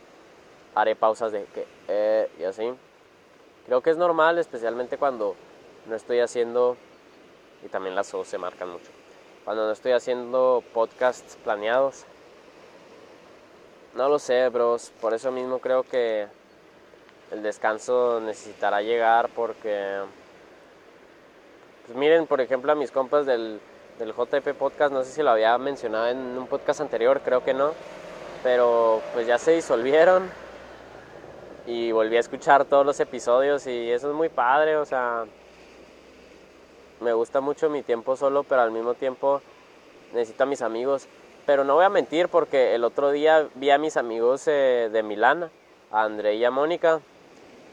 haré 0.75 0.95
pausas 0.95 1.31
de 1.31 1.45
que 1.45 1.65
eh, 1.87 2.29
y 2.39 2.43
así. 2.43 2.73
Creo 3.65 3.81
que 3.81 3.91
es 3.91 3.97
normal, 3.97 4.37
especialmente 4.37 4.97
cuando 4.97 5.35
no 5.85 5.95
estoy 5.95 6.19
haciendo 6.19 6.77
y 7.65 7.69
también 7.69 7.95
las 7.95 8.13
O 8.13 8.25
se 8.25 8.37
marcan 8.37 8.69
mucho. 8.69 8.89
Cuando 9.45 9.65
no 9.65 9.71
estoy 9.71 9.91
haciendo 9.91 10.63
podcasts 10.73 11.37
planeados, 11.43 12.05
no 13.95 14.09
lo 14.09 14.19
sé, 14.19 14.49
bros. 14.49 14.91
Por 15.01 15.13
eso 15.13 15.31
mismo 15.31 15.59
creo 15.59 15.83
que 15.83 16.27
el 17.31 17.43
descanso 17.43 18.19
necesitará 18.21 18.81
llegar 18.81 19.29
porque... 19.29 19.99
Pues 21.85 21.97
miren, 21.97 22.27
por 22.27 22.39
ejemplo, 22.39 22.71
a 22.71 22.75
mis 22.75 22.91
compas 22.91 23.25
del, 23.25 23.59
del 23.99 24.13
JP 24.13 24.57
Podcast, 24.57 24.93
no 24.93 25.03
sé 25.03 25.11
si 25.11 25.21
lo 25.21 25.31
había 25.31 25.57
mencionado 25.57 26.07
en 26.07 26.17
un 26.17 26.47
podcast 26.47 26.79
anterior, 26.79 27.21
creo 27.23 27.43
que 27.43 27.53
no. 27.53 27.73
Pero 28.41 29.01
pues 29.13 29.27
ya 29.27 29.37
se 29.37 29.51
disolvieron 29.51 30.29
y 31.65 31.91
volví 31.91 32.17
a 32.17 32.19
escuchar 32.19 32.65
todos 32.65 32.85
los 32.85 32.99
episodios 32.99 33.65
y 33.67 33.91
eso 33.91 34.09
es 34.09 34.15
muy 34.15 34.29
padre, 34.29 34.75
o 34.77 34.85
sea, 34.85 35.25
me 36.99 37.13
gusta 37.13 37.41
mucho 37.41 37.69
mi 37.69 37.83
tiempo 37.83 38.15
solo, 38.15 38.43
pero 38.43 38.61
al 38.61 38.71
mismo 38.71 38.93
tiempo 38.93 39.41
necesito 40.13 40.43
a 40.43 40.47
mis 40.47 40.61
amigos. 40.61 41.07
Pero 41.45 41.65
no 41.65 41.75
voy 41.75 41.83
a 41.83 41.89
mentir 41.89 42.29
porque 42.29 42.73
el 42.73 42.83
otro 42.85 43.11
día 43.11 43.47
vi 43.55 43.69
a 43.69 43.77
mis 43.77 43.97
amigos 43.97 44.47
eh, 44.47 44.89
de 44.91 45.03
Milán, 45.03 45.49
a 45.91 46.03
André 46.03 46.35
y 46.35 46.45
a 46.45 46.51
Mónica, 46.51 47.01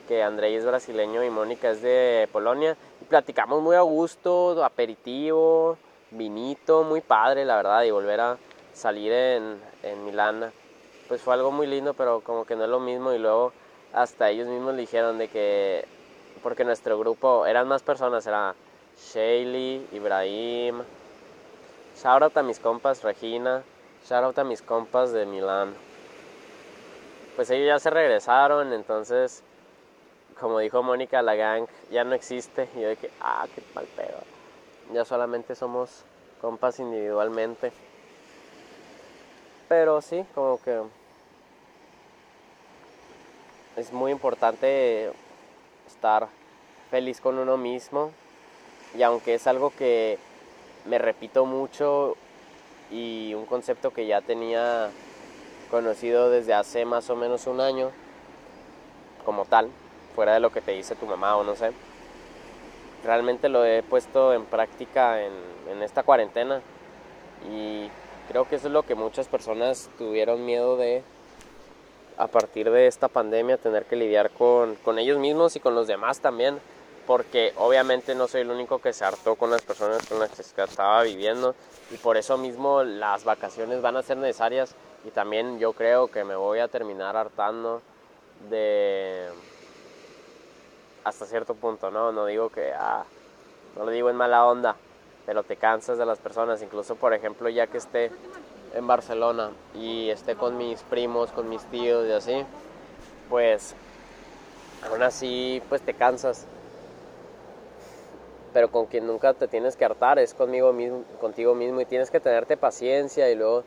que 0.08 0.24
André 0.24 0.56
es 0.56 0.64
brasileño 0.64 1.22
y 1.22 1.30
Mónica 1.30 1.70
es 1.70 1.80
de 1.80 2.28
Polonia, 2.32 2.76
y 3.00 3.04
platicamos 3.04 3.62
muy 3.62 3.76
a 3.76 3.82
gusto, 3.82 4.64
aperitivo, 4.64 5.78
vinito, 6.10 6.82
muy 6.82 7.00
padre 7.00 7.44
la 7.44 7.56
verdad, 7.56 7.84
y 7.84 7.92
volver 7.92 8.20
a 8.20 8.38
salir 8.72 9.12
en, 9.12 9.60
en 9.84 10.04
Milán, 10.04 10.52
pues 11.06 11.22
fue 11.22 11.34
algo 11.34 11.52
muy 11.52 11.68
lindo, 11.68 11.94
pero 11.94 12.20
como 12.20 12.44
que 12.44 12.56
no 12.56 12.64
es 12.64 12.70
lo 12.70 12.80
mismo, 12.80 13.12
y 13.12 13.18
luego 13.18 13.52
hasta 13.92 14.30
ellos 14.30 14.48
mismos 14.48 14.76
dijeron 14.76 15.18
de 15.18 15.28
que, 15.28 15.84
porque 16.42 16.64
nuestro 16.64 16.98
grupo 16.98 17.46
eran 17.46 17.68
más 17.68 17.82
personas, 17.82 18.26
era 18.26 18.54
Shaylee, 18.96 19.86
Ibrahim, 19.92 20.82
shout 21.96 22.22
out 22.22 22.36
a 22.36 22.42
mis 22.42 22.58
compas 22.58 23.02
Regina, 23.02 23.62
shout 24.06 24.24
out 24.24 24.38
a 24.38 24.44
mis 24.44 24.62
compas 24.62 25.12
de 25.12 25.26
Milán. 25.26 25.74
Pues 27.36 27.50
ellos 27.50 27.66
ya 27.66 27.78
se 27.78 27.90
regresaron, 27.90 28.72
entonces, 28.72 29.42
como 30.38 30.58
dijo 30.58 30.82
Mónica, 30.82 31.22
la 31.22 31.34
gang 31.34 31.66
ya 31.90 32.04
no 32.04 32.14
existe. 32.14 32.68
Y 32.76 32.80
yo 32.80 32.90
dije, 32.90 33.10
ah, 33.20 33.46
qué 33.54 33.62
mal 33.74 33.86
pedo. 33.96 34.18
Ya 34.92 35.04
solamente 35.04 35.54
somos 35.54 36.04
compas 36.40 36.80
individualmente. 36.80 37.72
Pero 39.68 40.00
sí, 40.00 40.24
como 40.34 40.60
que 40.60 40.82
es 43.76 43.92
muy 43.92 44.12
importante 44.12 45.10
estar 45.86 46.28
feliz 46.90 47.20
con 47.20 47.38
uno 47.38 47.56
mismo. 47.56 48.10
Y 48.96 49.02
aunque 49.02 49.34
es 49.34 49.46
algo 49.46 49.70
que 49.70 50.18
me 50.84 50.98
repito 50.98 51.46
mucho 51.46 52.16
y 52.90 53.34
un 53.34 53.46
concepto 53.46 53.92
que 53.92 54.06
ya 54.06 54.20
tenía 54.20 54.90
conocido 55.70 56.30
desde 56.30 56.54
hace 56.54 56.84
más 56.84 57.08
o 57.10 57.16
menos 57.16 57.46
un 57.46 57.60
año 57.60 57.90
como 59.24 59.44
tal, 59.44 59.70
fuera 60.14 60.34
de 60.34 60.40
lo 60.40 60.50
que 60.50 60.60
te 60.60 60.72
dice 60.72 60.96
tu 60.96 61.06
mamá 61.06 61.36
o 61.36 61.44
no 61.44 61.54
sé, 61.54 61.72
realmente 63.04 63.48
lo 63.48 63.64
he 63.64 63.82
puesto 63.82 64.34
en 64.34 64.44
práctica 64.44 65.22
en, 65.22 65.32
esta 65.82 66.02
cuarentena. 66.02 66.60
Y 67.48 67.88
creo 68.28 68.46
que 68.48 68.56
eso 68.56 68.66
es 68.66 68.72
lo 68.72 68.82
que 68.82 68.94
muchas 68.94 69.28
personas 69.28 69.88
tuvieron 69.96 70.44
miedo 70.44 70.76
de 70.76 71.02
a 72.20 72.26
partir 72.26 72.70
de 72.70 72.86
esta 72.86 73.08
pandemia 73.08 73.56
tener 73.56 73.86
que 73.86 73.96
lidiar 73.96 74.30
con, 74.30 74.74
con 74.76 74.98
ellos 74.98 75.18
mismos 75.18 75.56
y 75.56 75.60
con 75.60 75.74
los 75.74 75.86
demás 75.86 76.20
también, 76.20 76.58
porque 77.06 77.54
obviamente 77.56 78.14
no 78.14 78.28
soy 78.28 78.42
el 78.42 78.50
único 78.50 78.78
que 78.78 78.92
se 78.92 79.06
hartó 79.06 79.36
con 79.36 79.50
las 79.50 79.62
personas 79.62 80.06
con 80.06 80.18
las 80.18 80.30
que 80.30 80.62
estaba 80.62 81.02
viviendo 81.02 81.54
y 81.90 81.96
por 81.96 82.18
eso 82.18 82.36
mismo 82.36 82.82
las 82.82 83.24
vacaciones 83.24 83.80
van 83.80 83.96
a 83.96 84.02
ser 84.02 84.18
necesarias 84.18 84.74
y 85.06 85.10
también 85.10 85.58
yo 85.58 85.72
creo 85.72 86.08
que 86.08 86.24
me 86.24 86.36
voy 86.36 86.58
a 86.58 86.68
terminar 86.68 87.16
hartando 87.16 87.80
de 88.50 89.28
hasta 91.02 91.24
cierto 91.24 91.54
punto, 91.54 91.90
¿no? 91.90 92.12
No 92.12 92.26
digo 92.26 92.50
que, 92.50 92.72
ah, 92.74 93.04
no 93.76 93.86
lo 93.86 93.90
digo 93.90 94.10
en 94.10 94.16
mala 94.16 94.44
onda, 94.44 94.76
pero 95.24 95.42
te 95.42 95.56
cansas 95.56 95.96
de 95.96 96.04
las 96.04 96.18
personas, 96.18 96.62
incluso 96.62 96.96
por 96.96 97.14
ejemplo 97.14 97.48
ya 97.48 97.66
que 97.66 97.78
esté 97.78 98.10
en 98.74 98.86
Barcelona 98.86 99.50
y 99.74 100.10
esté 100.10 100.36
con 100.36 100.56
mis 100.56 100.82
primos, 100.82 101.30
con 101.30 101.48
mis 101.48 101.62
tíos 101.66 102.06
y 102.08 102.12
así, 102.12 102.44
pues 103.28 103.74
aún 104.88 105.02
así 105.02 105.62
pues 105.68 105.82
te 105.82 105.94
cansas. 105.94 106.46
Pero 108.52 108.70
con 108.70 108.86
quien 108.86 109.06
nunca 109.06 109.32
te 109.34 109.46
tienes 109.46 109.76
que 109.76 109.84
hartar 109.84 110.18
es 110.18 110.34
conmigo 110.34 110.72
mismo, 110.72 111.04
contigo 111.20 111.54
mismo 111.54 111.80
y 111.80 111.84
tienes 111.84 112.10
que 112.10 112.18
tenerte 112.18 112.56
paciencia 112.56 113.30
y 113.30 113.36
luego 113.36 113.62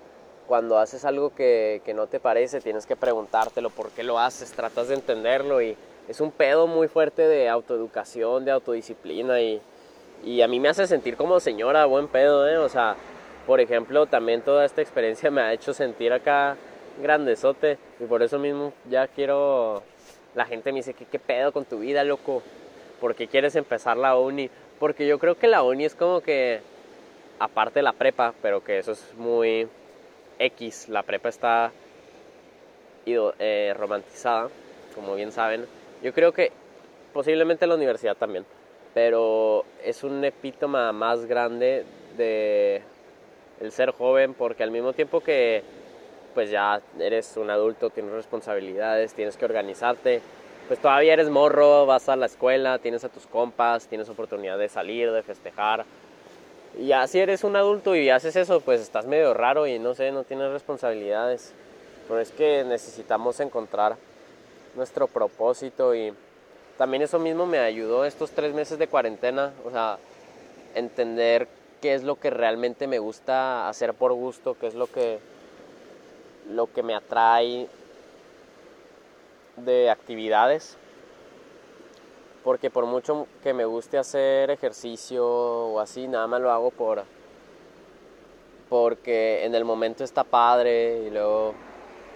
cuando 0.48 0.78
haces 0.78 1.06
algo 1.06 1.34
que, 1.34 1.82
que 1.86 1.94
no 1.94 2.08
te 2.08 2.20
parece 2.20 2.60
tienes 2.60 2.86
que 2.86 2.98
preguntártelo 2.98 3.70
por 3.70 3.92
qué 3.92 4.04
lo 4.04 4.20
haces, 4.20 4.52
tratas 4.52 4.90
de 4.90 4.96
entenderlo 4.96 5.62
y 5.62 5.78
es 6.10 6.20
un 6.20 6.32
pedo 6.32 6.68
muy 6.68 6.90
fuerte 6.90 7.26
de 7.28 7.48
autoeducación, 7.48 8.44
de 8.44 8.52
autodisciplina 8.52 9.40
y, 9.40 9.62
y 10.24 10.42
a 10.42 10.50
mí 10.50 10.60
me 10.60 10.68
hace 10.68 10.86
sentir 10.86 11.16
como 11.16 11.40
señora, 11.40 11.86
buen 11.86 12.10
pedo, 12.10 12.48
¿eh? 12.48 12.58
O 12.58 12.68
sea, 12.68 12.98
por 13.46 13.60
ejemplo, 13.60 14.06
también 14.06 14.42
toda 14.42 14.66
esta 14.66 14.82
experiencia 14.82 15.30
me 15.32 15.42
ha 15.42 15.54
hecho 15.54 15.74
sentir 15.74 16.14
acá 16.14 16.56
grandezote 17.02 17.78
y 18.00 18.06
por 18.06 18.24
eso 18.24 18.40
mismo 18.40 18.74
ya 18.90 19.08
quiero... 19.08 19.84
La 20.36 20.46
gente 20.46 20.72
me 20.72 20.80
dice, 20.80 20.94
¿qué, 20.94 21.06
qué 21.06 21.20
pedo 21.20 21.52
con 21.52 21.66
tu 21.66 21.80
vida, 21.80 22.04
loco? 22.04 22.42
¿Por 23.00 23.14
qué 23.16 23.28
quieres 23.28 23.56
empezar 23.56 23.98
la 23.98 24.18
uni? 24.18 24.50
Porque 24.80 25.06
yo 25.06 25.20
creo 25.20 25.36
que 25.36 25.48
la 25.48 25.62
uni 25.62 25.86
es 25.86 25.94
como 25.94 26.22
que, 26.22 26.62
aparte 27.40 27.80
de 27.80 27.84
la 27.84 27.94
prepa, 27.94 28.34
pero 28.42 28.64
que 28.64 28.80
eso 28.80 28.94
es 28.94 29.14
muy 29.16 29.68
X, 30.40 30.90
la 30.90 31.04
prepa 31.04 31.30
está 31.30 31.72
eh, 33.06 33.74
romantizada, 33.78 34.50
como 34.96 35.16
bien 35.16 35.32
saben. 35.32 35.66
Yo 36.02 36.14
creo 36.14 36.32
que 36.32 36.52
posiblemente 37.14 37.68
la 37.68 37.76
universidad 37.76 38.16
también, 38.16 38.46
pero 38.94 39.66
es 39.84 40.04
un 40.04 40.24
epítoma 40.24 40.92
más 40.92 41.26
grande 41.26 41.86
de 42.18 42.82
el 43.62 43.72
ser 43.72 43.92
joven, 43.92 44.34
porque 44.34 44.64
al 44.64 44.72
mismo 44.72 44.94
tiempo 44.94 45.22
que 45.22 45.64
pues 46.34 46.50
ya 46.50 46.82
eres 47.00 47.38
un 47.38 47.50
adulto, 47.50 47.90
tienes 47.90 48.12
responsabilidades, 48.12 49.14
tienes 49.14 49.38
que 49.38 49.46
organizarte, 49.46 50.22
pues 50.68 50.80
todavía 50.80 51.14
eres 51.14 51.30
morro, 51.30 51.86
vas 51.86 52.10
a 52.10 52.16
la 52.16 52.26
escuela, 52.26 52.80
tienes 52.80 53.04
a 53.04 53.10
tus 53.10 53.28
compas, 53.28 53.88
tienes 53.88 54.10
oportunidad 54.10 54.58
de 54.58 54.70
salir, 54.70 55.12
de 55.12 55.22
festejar. 55.22 55.86
Y 56.80 56.88
ya 56.88 57.06
si 57.08 57.20
eres 57.20 57.44
un 57.44 57.56
adulto 57.56 57.96
y 57.96 58.10
haces 58.10 58.36
eso, 58.36 58.62
pues 58.62 58.82
estás 58.82 59.06
medio 59.06 59.34
raro 59.34 59.68
y 59.68 59.78
no 59.78 59.94
sé, 59.94 60.12
no 60.12 60.24
tienes 60.24 60.52
responsabilidades. 60.52 61.54
Pero 62.08 62.20
es 62.20 62.32
que 62.32 62.64
necesitamos 62.64 63.40
encontrar 63.40 63.96
nuestro 64.76 65.08
propósito 65.08 65.94
y 65.94 66.14
también 66.78 67.04
eso 67.04 67.20
mismo 67.20 67.46
me 67.46 67.60
ayudó 67.60 68.06
estos 68.06 68.32
tres 68.32 68.54
meses 68.54 68.80
de 68.80 68.88
cuarentena, 68.88 69.54
o 69.66 69.70
sea, 69.70 69.98
entender 70.74 71.48
qué 71.84 71.96
es 71.96 72.04
lo 72.04 72.16
que 72.16 72.30
realmente 72.30 72.88
me 72.88 72.98
gusta 72.98 73.68
hacer 73.68 73.94
por 73.94 74.14
gusto, 74.14 74.56
qué 74.58 74.68
es 74.68 74.74
lo 74.74 74.88
que, 74.88 75.20
lo 76.50 76.72
que 76.72 76.82
me 76.82 76.96
atrae 76.96 77.68
de 79.58 79.90
actividades. 79.90 80.78
Porque 82.42 82.70
por 82.70 82.86
mucho 82.86 83.28
que 83.44 83.54
me 83.54 83.66
guste 83.66 83.98
hacer 83.98 84.50
ejercicio 84.50 85.28
o 85.28 85.82
así, 85.82 86.08
nada 86.08 86.26
más 86.26 86.40
lo 86.40 86.52
hago 86.52 86.72
por 86.72 87.04
porque 88.70 89.44
en 89.44 89.54
el 89.54 89.66
momento 89.66 90.06
está 90.06 90.24
padre 90.24 91.04
y 91.06 91.10
luego 91.10 91.54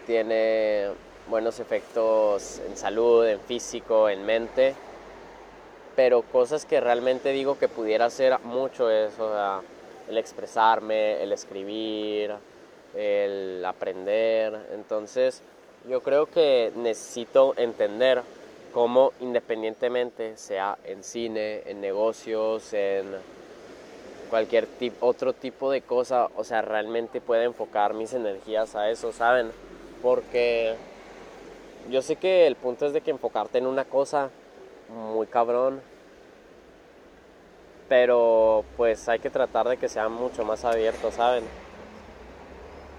tiene 0.06 0.92
buenos 1.30 1.60
efectos 1.60 2.62
en 2.66 2.78
salud, 2.78 3.28
en 3.28 3.42
físico, 3.42 4.08
en 4.08 4.26
mente 4.26 4.76
pero 5.98 6.22
cosas 6.22 6.64
que 6.68 6.80
realmente 6.80 7.32
digo 7.32 7.58
que 7.58 7.68
pudiera 7.68 8.06
hacer 8.06 8.38
mucho 8.44 8.92
es 8.92 9.14
el 10.08 10.18
expresarme, 10.20 11.24
el 11.24 11.32
escribir, 11.32 12.36
el 12.96 13.66
aprender. 13.66 14.68
Entonces, 14.76 15.42
yo 15.90 16.02
creo 16.04 16.28
que 16.28 16.72
necesito 16.76 17.56
entender 17.58 18.22
cómo 18.76 19.12
independientemente 19.22 20.38
sea 20.38 20.78
en 20.84 21.04
cine, 21.04 21.64
en 21.66 21.82
negocios, 21.82 22.74
en 22.74 23.08
cualquier 24.30 24.68
otro 25.00 25.34
tipo 25.34 25.72
de 25.72 25.82
cosa, 25.82 26.30
o 26.36 26.44
sea, 26.44 26.62
realmente 26.62 27.22
puedo 27.22 27.42
enfocar 27.42 27.96
mis 27.96 28.14
energías 28.14 28.76
a 28.76 28.92
eso, 28.92 29.12
¿saben? 29.12 29.50
Porque 30.04 30.76
yo 31.90 32.04
sé 32.04 32.18
que 32.18 32.46
el 32.46 32.56
punto 32.56 32.86
es 32.86 32.94
de 32.94 33.02
que 33.02 33.10
enfocarte 33.10 33.58
en 33.58 33.66
una 33.66 33.86
cosa 33.86 34.30
muy 34.90 35.28
cabrón. 35.28 35.82
Pero 37.90 38.66
pues 38.76 39.08
hay 39.08 39.20
que 39.20 39.30
tratar 39.30 39.68
de 39.70 39.78
que 39.78 39.88
sea 39.88 40.10
mucho 40.10 40.44
más 40.44 40.66
abierto, 40.66 41.12
¿saben? 41.12 41.44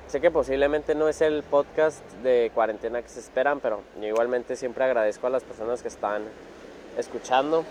Sé 0.08 0.22
que 0.22 0.30
posiblemente 0.30 0.94
no 0.94 1.06
es 1.08 1.20
el 1.20 1.42
podcast 1.42 2.02
de 2.22 2.50
cuarentena 2.54 3.02
que 3.02 3.08
se 3.08 3.20
esperan, 3.20 3.60
pero 3.60 3.82
yo 4.00 4.06
igualmente 4.06 4.56
siempre 4.56 4.84
agradezco 4.84 5.26
a 5.26 5.30
las 5.30 5.42
personas 5.42 5.82
que 5.82 5.88
están 5.88 6.22
escuchando. 6.96 7.64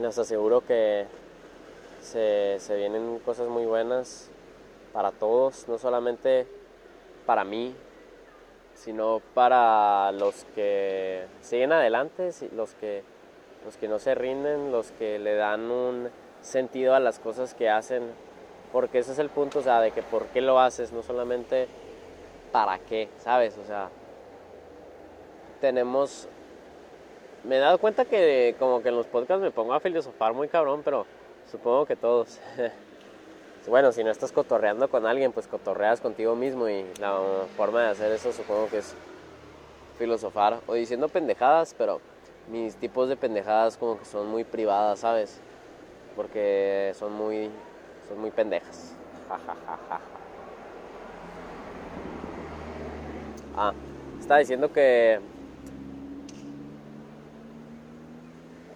Les 0.00 0.18
aseguro 0.18 0.62
que 0.62 1.06
se, 2.00 2.56
se 2.58 2.76
vienen 2.76 3.20
cosas 3.20 3.46
muy 3.48 3.64
buenas 3.64 4.28
para 4.92 5.12
todos, 5.12 5.68
no 5.68 5.78
solamente 5.78 6.48
para 7.26 7.44
mí, 7.44 7.74
sino 8.74 9.20
para 9.34 10.12
los 10.12 10.44
que 10.54 11.26
siguen 11.40 11.72
adelante, 11.72 12.30
los 12.52 12.74
que, 12.74 13.02
los 13.64 13.76
que 13.76 13.88
no 13.88 13.98
se 13.98 14.14
rinden, 14.14 14.72
los 14.72 14.90
que 14.92 15.18
le 15.18 15.34
dan 15.34 15.70
un 15.70 16.10
sentido 16.40 16.94
a 16.94 17.00
las 17.00 17.18
cosas 17.18 17.54
que 17.54 17.70
hacen, 17.70 18.02
porque 18.72 18.98
ese 18.98 19.12
es 19.12 19.18
el 19.18 19.30
punto, 19.30 19.60
o 19.60 19.62
sea, 19.62 19.80
de 19.80 19.90
que 19.90 20.02
por 20.02 20.26
qué 20.26 20.40
lo 20.40 20.60
haces, 20.60 20.92
no 20.92 21.02
solamente 21.02 21.68
para 22.52 22.78
qué, 22.78 23.08
¿sabes? 23.18 23.56
O 23.58 23.64
sea, 23.64 23.88
tenemos... 25.60 26.28
Me 27.44 27.56
he 27.56 27.58
dado 27.58 27.78
cuenta 27.78 28.04
que 28.04 28.56
como 28.58 28.82
que 28.82 28.88
en 28.88 28.96
los 28.96 29.06
podcasts 29.06 29.42
me 29.42 29.50
pongo 29.50 29.74
a 29.74 29.80
filosofar 29.80 30.32
muy 30.32 30.48
cabrón, 30.48 30.82
pero 30.82 31.06
supongo 31.50 31.84
que 31.84 31.96
todos. 31.96 32.40
bueno, 33.66 33.92
si 33.92 34.04
no 34.04 34.10
estás 34.10 34.30
cotorreando 34.32 34.88
con 34.88 35.06
alguien, 35.06 35.32
pues 35.32 35.46
cotorreas 35.46 36.00
contigo 36.00 36.36
mismo 36.36 36.68
y 36.68 36.84
la 37.00 37.18
forma 37.56 37.82
de 37.82 37.88
hacer 37.88 38.12
eso 38.12 38.32
supongo 38.32 38.68
que 38.68 38.78
es 38.78 38.94
filosofar 39.98 40.60
o 40.66 40.74
diciendo 40.74 41.08
pendejadas, 41.08 41.74
pero 41.76 42.00
mis 42.50 42.76
tipos 42.76 43.08
de 43.08 43.16
pendejadas 43.16 43.76
como 43.76 43.98
que 43.98 44.04
son 44.04 44.28
muy 44.28 44.44
privadas, 44.44 44.98
¿sabes? 45.00 45.40
Porque 46.14 46.92
son 46.94 47.12
muy 47.14 47.50
son 48.08 48.20
muy 48.20 48.30
pendejas. 48.30 48.94
ah, 53.56 53.72
está 54.20 54.36
diciendo 54.38 54.72
que 54.72 55.20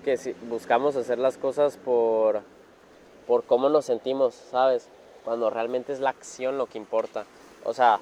que 0.02 0.16
si 0.16 0.32
buscamos 0.48 0.96
hacer 0.96 1.18
las 1.18 1.36
cosas 1.36 1.76
por 1.76 2.42
por 3.28 3.44
cómo 3.44 3.68
nos 3.68 3.84
sentimos, 3.84 4.34
¿sabes? 4.34 4.88
Cuando 5.24 5.50
realmente 5.50 5.92
es 5.92 6.00
la 6.00 6.10
acción 6.10 6.56
lo 6.56 6.66
que 6.66 6.78
importa. 6.78 7.26
O 7.62 7.74
sea, 7.74 8.00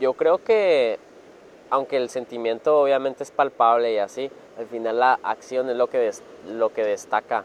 yo 0.00 0.14
creo 0.14 0.38
que 0.38 0.98
aunque 1.68 1.98
el 1.98 2.08
sentimiento 2.08 2.80
obviamente 2.80 3.22
es 3.22 3.30
palpable 3.30 3.92
y 3.92 3.98
así, 3.98 4.30
al 4.58 4.66
final 4.66 4.98
la 4.98 5.20
acción 5.22 5.68
es 5.68 5.76
lo 5.76 5.88
que, 5.88 6.10
lo 6.48 6.72
que 6.72 6.82
destaca. 6.82 7.44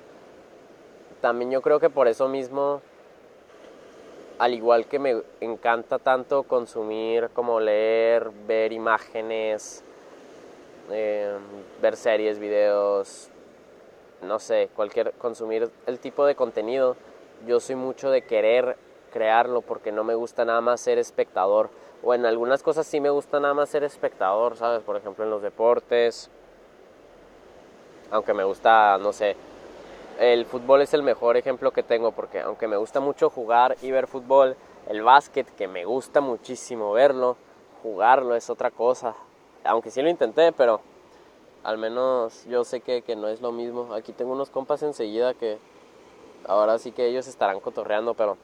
También 1.22 1.52
yo 1.52 1.62
creo 1.62 1.80
que 1.80 1.90
por 1.90 2.08
eso 2.08 2.30
mismo, 2.30 2.82
al 4.40 4.54
igual 4.54 4.86
que 4.86 4.98
me 4.98 5.22
encanta 5.42 6.00
tanto 6.00 6.44
consumir 6.44 7.30
como 7.34 7.60
leer, 7.60 8.32
ver 8.48 8.72
imágenes, 8.72 9.84
eh, 10.92 11.36
ver 11.82 11.98
series, 11.98 12.40
videos, 12.40 13.30
no 14.22 14.40
sé, 14.40 14.70
cualquier, 14.76 15.14
consumir 15.14 15.70
el 15.86 16.00
tipo 16.00 16.26
de 16.26 16.36
contenido, 16.36 16.96
yo 17.46 17.60
soy 17.60 17.76
mucho 17.76 18.10
de 18.10 18.24
querer 18.24 18.78
crearlo 19.12 19.62
porque 19.62 19.92
no 19.92 20.04
me 20.04 20.16
gusta 20.16 20.44
nada 20.46 20.62
más 20.62 20.82
ser 20.82 20.98
espectador. 20.98 21.70
O 22.04 22.14
en 22.14 22.26
algunas 22.26 22.62
cosas 22.62 22.86
sí 22.86 23.00
me 23.00 23.10
gusta 23.10 23.40
nada 23.40 23.54
más 23.54 23.70
ser 23.70 23.84
espectador, 23.84 24.58
¿sabes? 24.58 24.84
Por 24.84 24.98
ejemplo 24.98 25.24
en 25.24 25.30
los 25.30 25.42
deportes. 25.42 26.30
Aunque 28.12 28.34
me 28.34 28.44
gusta, 28.44 28.98
no 28.98 29.14
sé, 29.14 29.36
el 30.20 30.46
fútbol 30.46 30.82
es 30.82 30.94
el 30.94 31.02
mejor 31.04 31.38
ejemplo 31.38 31.72
que 31.72 31.84
tengo 31.84 32.12
porque 32.12 32.42
aunque 32.42 32.68
me 32.68 32.78
gusta 32.78 33.00
mucho 33.00 33.30
jugar 33.30 33.76
y 33.82 33.92
ver 33.92 34.08
fútbol, 34.08 34.56
el 34.88 35.02
básquet 35.02 35.48
que 35.56 35.68
me 35.68 35.86
gusta 35.86 36.22
muchísimo 36.22 36.92
verlo, 36.92 37.38
jugarlo 37.84 38.36
es 38.36 38.50
otra 38.50 38.70
cosa. 38.70 39.16
Aunque 39.64 39.92
sí 39.92 40.02
lo 40.02 40.10
intenté, 40.10 40.52
pero 40.52 40.82
al 41.66 41.80
menos 41.80 42.46
yo 42.48 42.64
sé 42.64 42.80
que, 42.80 43.16
no 43.16 43.28
es 43.28 43.42
lo 43.42 43.52
mismo. 43.52 43.92
Aquí 43.94 44.14
tengo 44.14 44.34
unos 44.34 44.52
compas 44.52 44.84
enseguida 44.84 45.34
que 45.34 45.58
ahora 46.48 46.78
sí 46.78 46.92
que 46.92 47.08
ellos 47.08 47.28
estarán 47.28 47.60
cotorreando, 47.60 48.14
pero 48.14 48.38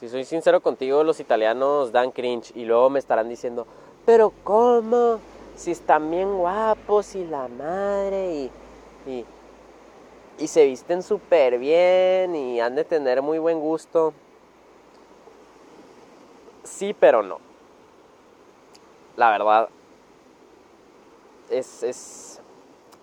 si 0.00 0.08
soy 0.08 0.24
sincero 0.24 0.62
contigo, 0.62 1.04
los 1.04 1.20
italianos 1.20 1.92
dan 1.92 2.10
cringe 2.10 2.50
y 2.56 2.64
luego 2.64 2.88
me 2.88 2.98
estarán 2.98 3.28
diciendo, 3.28 3.66
pero 4.06 4.32
¿cómo? 4.42 5.20
Si 5.54 5.70
están 5.70 6.10
bien 6.10 6.34
guapos 6.38 7.14
y 7.14 7.26
la 7.26 7.46
madre 7.46 8.50
y, 9.06 9.26
y, 10.38 10.48
se 10.48 10.64
visten 10.64 11.02
súper 11.02 11.58
bien 11.58 12.34
y 12.34 12.58
han 12.58 12.74
de 12.74 12.84
tener 12.84 13.20
muy 13.20 13.38
buen 13.38 13.60
gusto. 13.60 14.14
Sí, 16.64 16.96
pero 16.98 17.22
no. 17.22 17.38
La 19.16 19.30
verdad, 19.30 19.68
es, 21.50 21.82
es, 21.82 22.31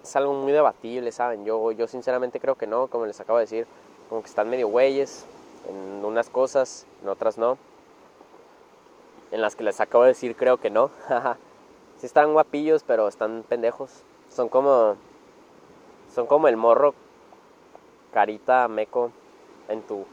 es 0.09 0.15
algo 0.15 0.33
muy 0.33 0.51
debatible, 0.51 1.11
¿saben? 1.11 1.45
Yo, 1.45 1.71
yo 1.71 1.87
sinceramente 1.87 2.39
creo 2.39 2.55
que 2.55 2.65
no, 2.65 2.87
como 2.87 3.05
les 3.05 3.19
acabo 3.19 3.37
de 3.37 3.43
decir, 3.43 3.67
como 4.09 4.21
que 4.21 4.27
están 4.27 4.49
medio 4.49 4.67
güeyes 4.67 5.25
en 5.67 6.03
unas 6.03 6.29
cosas, 6.29 6.87
en 7.03 7.09
otras 7.09 7.37
no. 7.37 7.57
En 9.31 9.41
las 9.41 9.55
que 9.55 9.63
les 9.63 9.79
acabo 9.79 10.03
de 10.03 10.09
decir 10.09 10.35
creo 10.35 10.57
que 10.57 10.71
no. 10.71 10.89
sí 11.97 12.07
están 12.07 12.33
guapillos, 12.33 12.83
pero 12.83 13.07
están 13.07 13.43
pendejos. 13.47 14.01
Son 14.29 14.49
como 14.49 14.95
son 16.13 16.25
como 16.25 16.47
el 16.47 16.57
morro 16.57 16.95
carita 18.11 18.67
meco 18.67 19.11
en 19.67 19.83
tu 19.83 20.05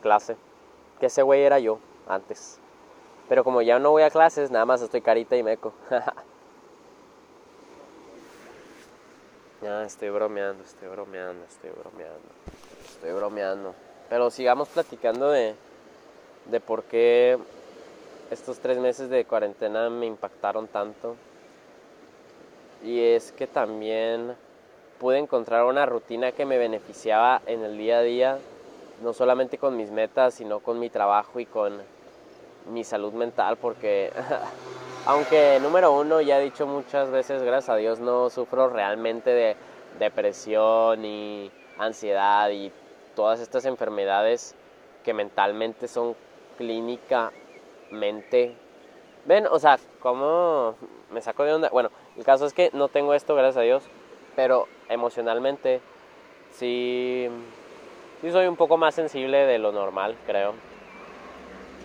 clase. 0.00 0.36
Que 1.00 1.06
ese 1.06 1.22
güey 1.22 1.42
era 1.42 1.58
yo 1.58 1.80
antes. 2.06 2.60
Pero 3.28 3.42
como 3.42 3.62
ya 3.62 3.80
no 3.80 3.90
voy 3.90 4.02
a 4.02 4.10
clases, 4.10 4.52
nada 4.52 4.64
más 4.64 4.80
estoy 4.80 5.00
carita 5.00 5.36
y 5.36 5.42
meco. 5.42 5.72
Ya, 9.60 9.82
estoy 9.82 10.10
bromeando, 10.10 10.62
estoy 10.62 10.86
bromeando, 10.86 11.44
estoy 11.44 11.70
bromeando. 11.70 12.28
Estoy 12.84 13.12
bromeando. 13.12 13.74
Pero 14.08 14.30
sigamos 14.30 14.68
platicando 14.68 15.30
de, 15.30 15.56
de 16.46 16.60
por 16.60 16.84
qué 16.84 17.36
estos 18.30 18.60
tres 18.60 18.78
meses 18.78 19.10
de 19.10 19.24
cuarentena 19.24 19.90
me 19.90 20.06
impactaron 20.06 20.68
tanto. 20.68 21.16
Y 22.84 23.00
es 23.00 23.32
que 23.32 23.48
también 23.48 24.36
pude 25.00 25.18
encontrar 25.18 25.64
una 25.64 25.86
rutina 25.86 26.30
que 26.30 26.46
me 26.46 26.56
beneficiaba 26.56 27.42
en 27.46 27.64
el 27.64 27.76
día 27.76 27.98
a 27.98 28.02
día, 28.02 28.38
no 29.02 29.12
solamente 29.12 29.58
con 29.58 29.76
mis 29.76 29.90
metas, 29.90 30.34
sino 30.34 30.60
con 30.60 30.78
mi 30.78 30.88
trabajo 30.88 31.40
y 31.40 31.46
con 31.46 31.82
mi 32.70 32.84
salud 32.84 33.12
mental, 33.12 33.56
porque 33.56 34.12
Aunque 35.08 35.58
número 35.62 35.90
uno, 35.92 36.20
ya 36.20 36.38
he 36.38 36.44
dicho 36.44 36.66
muchas 36.66 37.10
veces, 37.10 37.42
gracias 37.42 37.70
a 37.70 37.76
Dios, 37.76 37.98
no 37.98 38.28
sufro 38.28 38.68
realmente 38.68 39.30
de 39.30 39.56
depresión 39.98 41.02
y 41.02 41.50
ansiedad 41.78 42.50
y 42.50 42.70
todas 43.16 43.40
estas 43.40 43.64
enfermedades 43.64 44.54
que 45.04 45.14
mentalmente 45.14 45.88
son 45.88 46.14
clínicamente... 46.58 48.54
Ven, 49.24 49.46
o 49.46 49.58
sea, 49.58 49.78
¿cómo 50.00 50.74
me 51.10 51.22
saco 51.22 51.44
de 51.44 51.54
onda? 51.54 51.70
Bueno, 51.70 51.90
el 52.18 52.24
caso 52.24 52.44
es 52.44 52.52
que 52.52 52.68
no 52.74 52.88
tengo 52.88 53.14
esto, 53.14 53.34
gracias 53.34 53.56
a 53.56 53.62
Dios, 53.62 53.84
pero 54.36 54.68
emocionalmente 54.90 55.80
sí, 56.52 57.28
sí 58.20 58.30
soy 58.30 58.46
un 58.46 58.56
poco 58.56 58.76
más 58.76 58.94
sensible 58.94 59.46
de 59.46 59.58
lo 59.58 59.72
normal, 59.72 60.18
creo. 60.26 60.52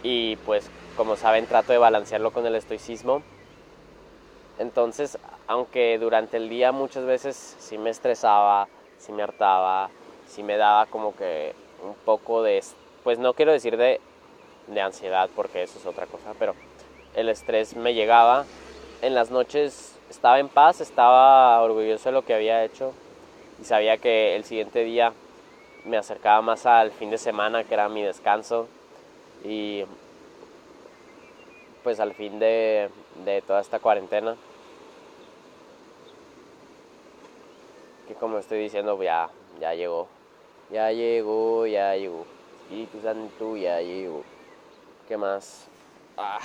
Y 0.04 0.36
pues 0.46 0.70
como 0.96 1.16
saben, 1.16 1.48
trato 1.48 1.72
de 1.72 1.78
balancearlo 1.78 2.32
con 2.32 2.46
el 2.46 2.56
estoicismo. 2.56 3.24
Entonces, 4.60 5.18
aunque 5.48 5.98
durante 5.98 6.38
el 6.38 6.50
día 6.50 6.72
muchas 6.72 7.06
veces 7.06 7.56
sí 7.60 7.78
me 7.78 7.90
estresaba, 7.90 8.68
sí 8.98 9.12
me 9.12 9.24
hartaba, 9.24 9.90
sí 10.28 10.44
me 10.44 10.58
daba 10.58 10.86
como 10.86 11.16
que 11.16 11.54
un 11.84 11.96
poco 12.06 12.44
de, 12.44 12.64
pues 13.04 13.20
no 13.20 13.34
quiero 13.34 13.52
decir 13.52 13.78
de, 13.78 14.00
de 14.68 14.82
ansiedad 14.82 15.30
porque 15.36 15.64
eso 15.64 15.80
es 15.80 15.86
otra 15.86 16.06
cosa, 16.06 16.34
pero 16.38 16.56
el 17.16 17.30
estrés 17.30 17.76
me 17.76 17.94
llegaba. 17.94 18.46
En 19.02 19.16
las 19.16 19.32
noches 19.32 19.98
estaba 20.10 20.40
en 20.40 20.50
paz, 20.50 20.80
estaba 20.80 21.62
orgulloso 21.62 22.10
de 22.10 22.14
lo 22.14 22.24
que 22.24 22.34
había 22.34 22.64
hecho 22.64 22.94
y 23.60 23.66
sabía 23.66 23.98
que 23.98 24.36
el 24.36 24.46
siguiente 24.46 24.84
día 24.84 25.14
me 25.86 25.98
acercaba 25.98 26.42
más 26.42 26.66
al 26.66 26.92
fin 26.92 27.10
de 27.10 27.18
semana, 27.18 27.64
que 27.64 27.74
era 27.74 27.90
mi 27.90 28.02
descanso. 28.02 28.68
Y 29.44 29.84
pues 31.84 32.00
al 32.00 32.14
fin 32.14 32.40
de, 32.40 32.90
toda 33.46 33.62
esta 33.62 33.80
cuarentena. 33.80 34.36
Que 38.08 38.14
como 38.16 38.38
estoy 38.38 38.60
diciendo, 38.60 39.02
ya, 39.04 39.30
ya 39.60 39.74
llegó. 39.74 40.08
Ya 40.72 40.92
llegó, 40.92 41.68
ya 41.68 41.96
llegó. 41.96 42.26
Espíritu 42.64 43.02
Santo, 43.02 43.58
ya 43.58 43.82
llegó. 43.82 44.24
¿Qué 45.08 45.18
más? 45.18 45.68
Ah. 46.18 46.40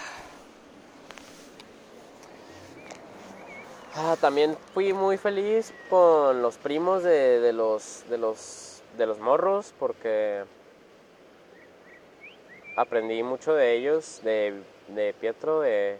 ah. 3.94 4.16
también 4.20 4.56
fui 4.74 4.92
muy 4.92 5.16
feliz 5.16 5.72
con 5.88 6.42
los 6.42 6.58
primos 6.58 7.02
de, 7.02 7.40
de, 7.40 7.52
los, 7.52 8.04
de, 8.10 8.18
los, 8.18 8.82
de 8.96 9.06
los 9.06 9.18
morros 9.20 9.72
porque 9.78 10.44
aprendí 12.76 13.22
mucho 13.22 13.54
de 13.54 13.74
ellos, 13.74 14.20
de 14.22 14.62
de 14.88 15.14
Pietro, 15.14 15.60
de, 15.60 15.98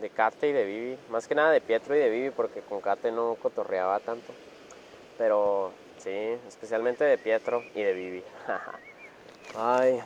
de 0.00 0.10
Kate 0.10 0.48
y 0.48 0.52
de 0.52 0.64
Vivi. 0.64 0.98
Más 1.10 1.26
que 1.26 1.34
nada 1.34 1.50
de 1.50 1.60
Pietro 1.60 1.96
y 1.96 1.98
de 1.98 2.10
Vivi 2.10 2.30
porque 2.30 2.60
con 2.60 2.80
Kate 2.80 3.10
no 3.12 3.36
cotorreaba 3.40 4.00
tanto. 4.00 4.32
Pero 5.18 5.72
Sí, 6.02 6.36
especialmente 6.48 7.04
de 7.04 7.16
Pietro 7.16 7.62
y 7.76 7.82
de 7.82 7.92
Vivi. 7.92 8.24
Ay. 9.56 10.02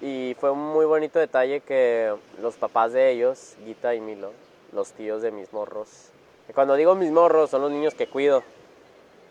Y 0.00 0.34
fue 0.40 0.50
un 0.50 0.72
muy 0.72 0.86
bonito 0.86 1.18
detalle 1.18 1.60
que 1.60 2.14
los 2.40 2.56
papás 2.56 2.94
de 2.94 3.10
ellos, 3.10 3.54
Gita 3.66 3.94
y 3.94 4.00
Milo, 4.00 4.32
los 4.72 4.92
tíos 4.92 5.20
de 5.20 5.30
mis 5.30 5.52
morros. 5.52 6.08
Cuando 6.54 6.74
digo 6.74 6.94
mis 6.94 7.10
morros, 7.10 7.50
son 7.50 7.60
los 7.60 7.70
niños 7.70 7.92
que 7.92 8.08
cuido. 8.08 8.42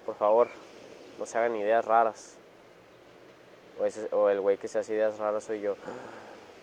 Por 0.05 0.13
favor, 0.15 0.47
no 1.17 1.25
se 1.25 1.39
hagan 1.39 1.55
ideas 1.55 1.85
raras. 1.85 2.35
O, 3.79 4.15
o 4.15 4.29
el 4.29 4.41
güey 4.41 4.57
que 4.57 4.67
se 4.67 4.77
hace 4.77 4.93
ideas 4.93 5.17
raras 5.17 5.43
soy 5.43 5.61
yo. 5.61 5.75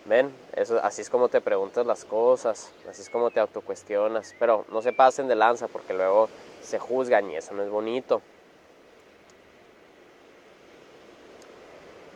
Ven, 0.05 0.33
eso, 0.55 0.79
así 0.83 1.01
es 1.01 1.09
como 1.09 1.29
te 1.29 1.41
preguntas 1.41 1.85
las 1.85 2.05
cosas, 2.05 2.71
así 2.89 3.01
es 3.01 3.09
como 3.09 3.31
te 3.31 3.39
autocuestionas. 3.39 4.35
Pero 4.39 4.65
no 4.71 4.81
se 4.81 4.93
pasen 4.93 5.27
de 5.27 5.35
lanza 5.35 5.67
porque 5.67 5.93
luego 5.93 6.29
se 6.61 6.79
juzgan 6.79 7.29
y 7.29 7.35
eso 7.35 7.53
no 7.53 7.63
es 7.63 7.69
bonito. 7.69 8.21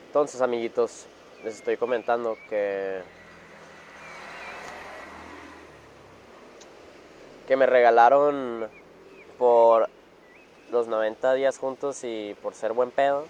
Entonces, 0.07 0.41
amiguitos, 0.41 1.05
les 1.43 1.55
estoy 1.55 1.77
comentando 1.77 2.37
que 2.49 3.01
que 7.47 7.57
me 7.57 7.65
regalaron 7.65 8.69
por 9.37 9.89
los 10.71 10.87
90 10.87 11.33
días 11.33 11.57
juntos 11.57 12.03
y 12.03 12.35
por 12.41 12.53
ser 12.53 12.73
buen 12.73 12.89
pedo 12.89 13.25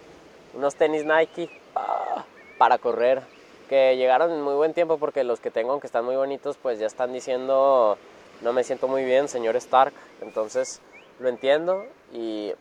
unos 0.54 0.76
tenis 0.76 1.04
Nike 1.04 1.50
ah, 1.76 2.26
para 2.58 2.78
correr 2.78 3.24
que 3.70 3.96
llegaron 3.98 4.32
en 4.32 4.42
muy 4.42 4.56
buen 4.56 4.74
tiempo 4.74 4.98
porque 4.98 5.24
los 5.24 5.40
que 5.40 5.52
tengo 5.52 5.72
aunque 5.72 5.88
están 5.88 6.06
muy 6.06 6.16
bonitos 6.16 6.58
pues 6.62 6.80
ya 6.80 6.88
están 6.88 7.14
diciendo 7.14 7.98
no 8.42 8.54
me 8.54 8.64
siento 8.64 8.88
muy 8.88 9.04
bien 9.04 9.28
señor 9.28 9.56
Stark 9.56 9.94
entonces 10.22 10.82
lo 11.20 11.30
entiendo 11.30 11.86
y, 12.12 12.54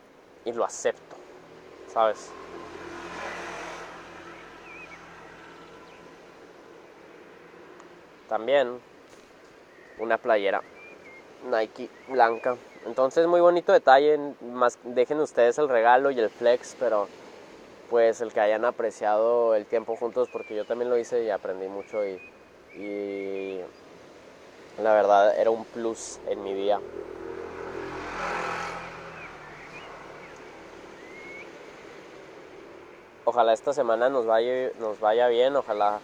y 0.45 0.53
lo 0.53 0.65
acepto 0.65 1.17
sabes 1.93 2.31
también 8.29 8.81
una 9.99 10.19
playera 10.19 10.63
Nike 11.51 11.89
blanca. 12.09 12.57
Entonces 12.87 13.27
muy 13.27 13.41
bonito 13.41 13.73
detalle, 13.73 14.19
más 14.41 14.79
dejen 14.85 15.21
ustedes 15.21 15.59
el 15.59 15.69
regalo 15.69 16.11
y 16.11 16.19
el 16.19 16.31
flex, 16.31 16.77
pero 16.79 17.09
pues 17.93 18.23
el 18.23 18.33
que 18.33 18.41
hayan 18.41 18.65
apreciado 18.65 19.55
el 19.55 19.67
tiempo 19.67 19.97
juntos 19.97 20.31
porque 20.33 20.57
yo 20.57 20.65
también 20.65 20.89
lo 20.89 20.97
hice 20.97 21.25
y 21.25 21.29
aprendí 21.29 21.69
mucho 21.69 21.99
y, 22.07 23.61
la 24.83 24.95
verdad 24.95 25.39
era 25.39 25.51
un 25.51 25.67
plus 25.67 26.19
en 26.27 26.43
mi 26.43 26.55
día. 26.55 26.81
Ojalá 33.27 33.53
esta 33.53 33.75
semana 33.75 34.09
nos 34.09 34.25
vaya, 34.25 34.71
nos 34.81 34.99
vaya 34.99 35.29
bien, 35.29 35.55
ojalá 35.55 36.01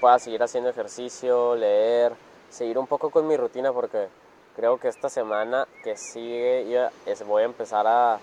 pueda 0.00 0.20
seguir 0.20 0.44
haciendo 0.44 0.70
ejercicio, 0.70 1.56
leer, 1.56 2.12
seguir 2.50 2.78
un 2.78 2.86
poco 2.86 3.10
con 3.10 3.26
mi 3.26 3.36
rutina 3.36 3.72
porque 3.72 4.06
creo 4.54 4.78
que 4.78 4.86
esta 4.86 5.08
semana 5.08 5.66
que 5.82 5.96
sigue 5.96 6.88
voy 7.24 7.42
a 7.42 7.46
empezar 7.46 7.84
a 7.88 8.20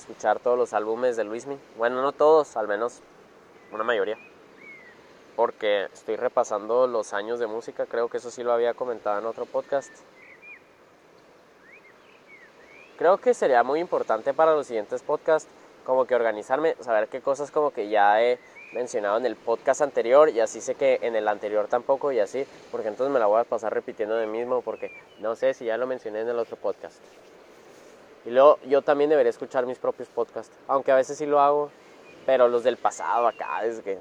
escuchar 0.00 0.40
todos 0.40 0.58
los 0.58 0.72
álbumes 0.72 1.16
de 1.16 1.24
Luismi. 1.24 1.58
Bueno, 1.76 2.02
no 2.02 2.12
todos, 2.12 2.56
al 2.56 2.66
menos 2.66 3.00
una 3.72 3.84
mayoría. 3.84 4.18
Porque 5.36 5.84
estoy 5.92 6.16
repasando 6.16 6.86
los 6.86 7.12
años 7.12 7.38
de 7.38 7.46
música, 7.46 7.86
creo 7.86 8.08
que 8.08 8.16
eso 8.18 8.30
sí 8.30 8.42
lo 8.42 8.52
había 8.52 8.74
comentado 8.74 9.18
en 9.18 9.26
otro 9.26 9.46
podcast. 9.46 9.90
Creo 12.98 13.18
que 13.18 13.32
sería 13.32 13.62
muy 13.62 13.80
importante 13.80 14.34
para 14.34 14.54
los 14.54 14.66
siguientes 14.66 15.02
podcasts 15.02 15.48
como 15.86 16.04
que 16.04 16.14
organizarme, 16.14 16.76
saber 16.80 17.08
qué 17.08 17.20
cosas 17.20 17.50
como 17.50 17.70
que 17.70 17.88
ya 17.88 18.22
he 18.22 18.38
mencionado 18.72 19.16
en 19.16 19.26
el 19.26 19.36
podcast 19.36 19.80
anterior 19.80 20.28
y 20.28 20.40
así 20.40 20.60
sé 20.60 20.74
que 20.74 20.98
en 21.02 21.16
el 21.16 21.26
anterior 21.26 21.66
tampoco 21.66 22.12
y 22.12 22.20
así, 22.20 22.46
porque 22.70 22.88
entonces 22.88 23.12
me 23.12 23.18
la 23.18 23.26
voy 23.26 23.40
a 23.40 23.44
pasar 23.44 23.72
repitiendo 23.72 24.16
de 24.16 24.26
mismo 24.26 24.60
porque 24.60 24.92
no 25.18 25.34
sé 25.34 25.54
si 25.54 25.64
ya 25.64 25.76
lo 25.76 25.86
mencioné 25.86 26.20
en 26.20 26.28
el 26.28 26.38
otro 26.38 26.56
podcast. 26.56 27.00
Y 28.24 28.30
luego 28.30 28.58
yo 28.66 28.82
también 28.82 29.10
debería 29.10 29.30
escuchar 29.30 29.66
mis 29.66 29.78
propios 29.78 30.08
podcasts, 30.08 30.54
aunque 30.68 30.92
a 30.92 30.96
veces 30.96 31.16
sí 31.16 31.26
lo 31.26 31.40
hago, 31.40 31.70
pero 32.26 32.48
los 32.48 32.62
del 32.62 32.76
pasado 32.76 33.26
acá, 33.26 33.60
desde 33.62 33.82
que, 33.82 33.98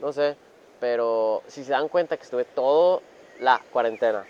no 0.00 0.12
sé, 0.12 0.36
pero 0.80 1.42
si 1.46 1.64
se 1.64 1.72
dan 1.72 1.88
cuenta 1.88 2.16
que 2.16 2.24
estuve 2.24 2.44
toda 2.44 3.00
la 3.38 3.60
cuarentena 3.72 4.24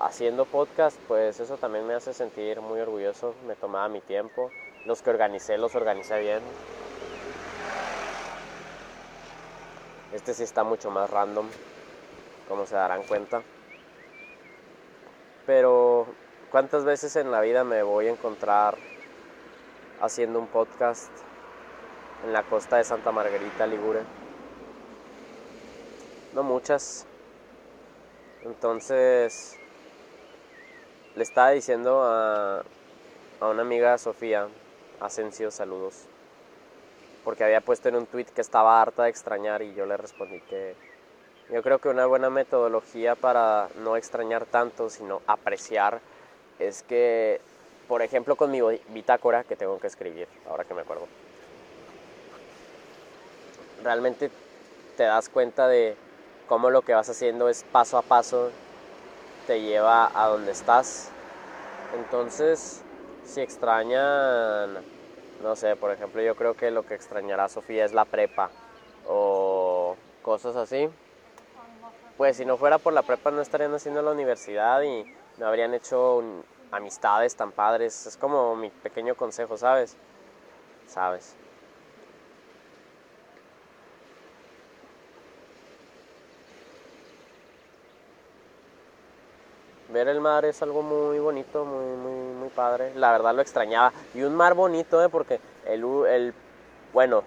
haciendo 0.00 0.44
podcast, 0.44 0.98
pues 1.06 1.38
eso 1.38 1.56
también 1.56 1.86
me 1.86 1.94
hace 1.94 2.12
sentir 2.12 2.60
muy 2.60 2.80
orgulloso, 2.80 3.34
me 3.46 3.54
tomaba 3.54 3.88
mi 3.88 4.00
tiempo, 4.00 4.50
los 4.86 5.02
que 5.02 5.10
organicé 5.10 5.56
los 5.58 5.74
organicé 5.74 6.18
bien. 6.20 6.40
Este 10.12 10.34
sí 10.34 10.42
está 10.42 10.64
mucho 10.64 10.90
más 10.90 11.08
random, 11.08 11.46
como 12.48 12.66
se 12.66 12.74
darán 12.74 13.02
cuenta. 13.04 13.42
Pero, 15.46 16.06
¿cuántas 16.52 16.84
veces 16.84 17.16
en 17.16 17.32
la 17.32 17.40
vida 17.40 17.64
me 17.64 17.82
voy 17.82 18.06
a 18.06 18.10
encontrar 18.10 18.76
haciendo 20.00 20.38
un 20.38 20.46
podcast 20.46 21.10
en 22.24 22.32
la 22.32 22.42
costa 22.44 22.76
de 22.76 22.84
Santa 22.84 23.10
Margarita, 23.10 23.66
Ligure? 23.66 24.00
No 26.34 26.42
muchas. 26.42 27.06
Entonces, 28.44 29.56
le 31.16 31.22
estaba 31.22 31.50
diciendo 31.50 32.02
a, 32.02 32.62
a 33.40 33.48
una 33.48 33.62
amiga, 33.62 33.98
Sofía, 33.98 34.48
Asensio, 35.00 35.50
saludos 35.50 36.06
porque 37.24 37.44
había 37.44 37.60
puesto 37.60 37.88
en 37.88 37.96
un 37.96 38.06
tweet 38.06 38.26
que 38.26 38.40
estaba 38.40 38.80
harta 38.80 39.04
de 39.04 39.10
extrañar 39.10 39.62
y 39.62 39.74
yo 39.74 39.86
le 39.86 39.96
respondí 39.96 40.40
que 40.40 40.74
yo 41.50 41.62
creo 41.62 41.78
que 41.78 41.88
una 41.88 42.06
buena 42.06 42.30
metodología 42.30 43.14
para 43.14 43.68
no 43.76 43.96
extrañar 43.96 44.46
tanto, 44.46 44.88
sino 44.88 45.20
apreciar, 45.26 46.00
es 46.58 46.82
que, 46.82 47.40
por 47.88 48.02
ejemplo, 48.02 48.36
con 48.36 48.50
mi 48.50 48.60
bitácora 48.88 49.44
que 49.44 49.56
tengo 49.56 49.78
que 49.78 49.86
escribir, 49.86 50.28
ahora 50.48 50.64
que 50.64 50.74
me 50.74 50.82
acuerdo, 50.82 51.06
realmente 53.82 54.30
te 54.96 55.04
das 55.04 55.28
cuenta 55.28 55.68
de 55.68 55.96
cómo 56.48 56.70
lo 56.70 56.82
que 56.82 56.94
vas 56.94 57.08
haciendo 57.08 57.48
es 57.48 57.64
paso 57.64 57.98
a 57.98 58.02
paso, 58.02 58.50
te 59.46 59.60
lleva 59.60 60.10
a 60.14 60.28
donde 60.28 60.52
estás. 60.52 61.10
Entonces, 61.94 62.82
si 63.24 63.40
extrañan 63.40 64.82
no 65.42 65.56
sé, 65.56 65.74
por 65.76 65.90
ejemplo, 65.90 66.22
yo 66.22 66.36
creo 66.36 66.54
que 66.54 66.70
lo 66.70 66.86
que 66.86 66.94
extrañará 66.94 67.48
Sofía 67.48 67.84
es 67.84 67.92
la 67.92 68.04
prepa 68.04 68.50
o 69.08 69.96
cosas 70.22 70.54
así. 70.54 70.88
Pues 72.16 72.36
si 72.36 72.44
no 72.44 72.56
fuera 72.56 72.78
por 72.78 72.92
la 72.92 73.02
prepa 73.02 73.30
no 73.32 73.42
estarían 73.42 73.74
haciendo 73.74 74.02
la 74.02 74.12
universidad 74.12 74.82
y 74.82 75.04
no 75.38 75.46
habrían 75.46 75.74
hecho 75.74 76.22
amistades 76.70 77.34
tan 77.36 77.52
padres. 77.52 78.06
Es 78.06 78.16
como 78.16 78.56
mi 78.56 78.70
pequeño 78.70 79.14
consejo, 79.14 79.56
¿sabes? 79.56 79.96
¿Sabes? 80.86 81.36
ver 89.92 90.08
el 90.08 90.20
mar 90.20 90.44
es 90.44 90.62
algo 90.62 90.82
muy 90.82 91.18
bonito, 91.18 91.64
muy, 91.64 91.84
muy, 91.96 92.34
muy 92.34 92.48
padre. 92.48 92.92
La 92.96 93.12
verdad 93.12 93.34
lo 93.34 93.42
extrañaba. 93.42 93.92
Y 94.14 94.22
un 94.22 94.34
mar 94.34 94.54
bonito, 94.54 95.02
¿eh? 95.04 95.08
Porque 95.08 95.38
el, 95.66 95.84
el, 96.08 96.34
bueno, 96.92 97.22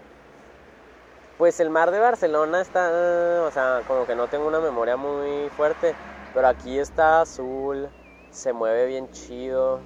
pues 1.38 1.60
el 1.60 1.70
mar 1.70 1.92
de 1.92 2.00
Barcelona 2.00 2.62
está, 2.62 3.44
o 3.44 3.52
sea, 3.52 3.84
como 3.88 4.06
que 4.06 4.16
no 4.16 4.28
tengo 4.28 4.48
una 4.48 4.60
memoria 4.60 4.98
muy 4.98 5.50
fuerte, 5.50 5.96
pero 6.36 6.50
aquí 6.50 6.78
está 6.78 7.22
azul, 7.22 7.90
se 8.30 8.52
mueve 8.52 8.88
bien 8.88 9.10
chido, 9.12 9.80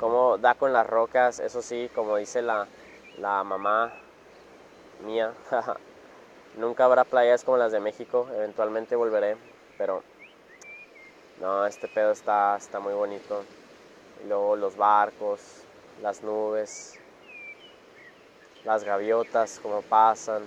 como 0.00 0.36
da 0.38 0.56
con 0.56 0.72
las 0.72 0.84
rocas, 0.84 1.38
eso 1.38 1.62
sí, 1.62 1.88
como 1.94 2.16
dice 2.16 2.42
la, 2.42 2.66
la 3.18 3.44
mamá 3.44 3.92
mía, 5.06 5.32
nunca 6.58 6.84
habrá 6.86 7.04
playas 7.04 7.44
como 7.44 7.58
las 7.58 7.70
de 7.70 7.78
México, 7.78 8.26
eventualmente 8.34 8.96
volveré, 8.96 9.36
pero 9.78 10.02
no, 11.40 11.64
este 11.64 11.86
pedo 11.86 12.10
está, 12.10 12.56
está 12.56 12.80
muy 12.80 12.92
bonito. 12.92 13.44
Y 14.24 14.28
luego 14.28 14.56
los 14.56 14.76
barcos, 14.76 15.62
las 16.02 16.22
nubes, 16.24 16.98
las 18.64 18.82
gaviotas, 18.82 19.60
como 19.60 19.82
pasan. 19.82 20.42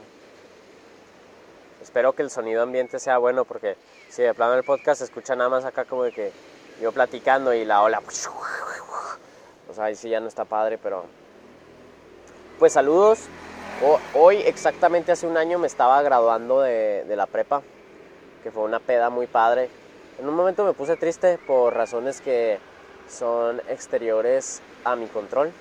Espero 1.82 2.12
que 2.14 2.24
el 2.24 2.32
sonido 2.32 2.64
ambiente 2.64 3.00
sea 3.00 3.18
bueno 3.18 3.46
porque 3.46 3.78
si 4.10 4.24
de 4.24 4.34
plano 4.34 4.56
el 4.56 4.64
podcast 4.64 5.00
se 5.00 5.06
escucha 5.06 5.36
nada 5.36 5.50
más 5.50 5.66
acá 5.66 5.86
como 5.86 6.04
de 6.04 6.12
que 6.12 6.32
yo 6.82 6.92
platicando 6.92 7.54
y 7.54 7.66
la 7.66 7.82
ola. 7.82 8.02
O 9.70 9.74
sea, 9.74 9.86
ahí 9.86 9.96
sí 9.96 10.10
ya 10.10 10.20
no 10.20 10.28
está 10.28 10.46
padre, 10.46 10.78
pero. 10.78 11.06
Pues 12.60 12.74
saludos. 12.74 13.20
Hoy, 14.16 14.38
exactamente 14.38 15.12
hace 15.12 15.28
un 15.28 15.38
año, 15.38 15.60
me 15.60 15.68
estaba 15.68 16.02
graduando 16.02 16.62
de, 16.62 17.06
de 17.08 17.16
la 17.16 17.28
prepa, 17.28 17.62
que 18.44 18.50
fue 18.50 18.64
una 18.64 18.80
peda 18.80 19.10
muy 19.10 19.28
padre. 19.28 19.70
En 20.20 20.28
un 20.28 20.36
momento 20.36 20.66
me 20.66 20.74
puse 20.74 20.98
triste 20.98 21.38
por 21.46 21.76
razones 21.76 22.22
que 22.22 22.60
son 23.08 23.62
exteriores 23.70 24.62
a 24.84 24.96
mi 24.96 25.08
control. 25.08 25.52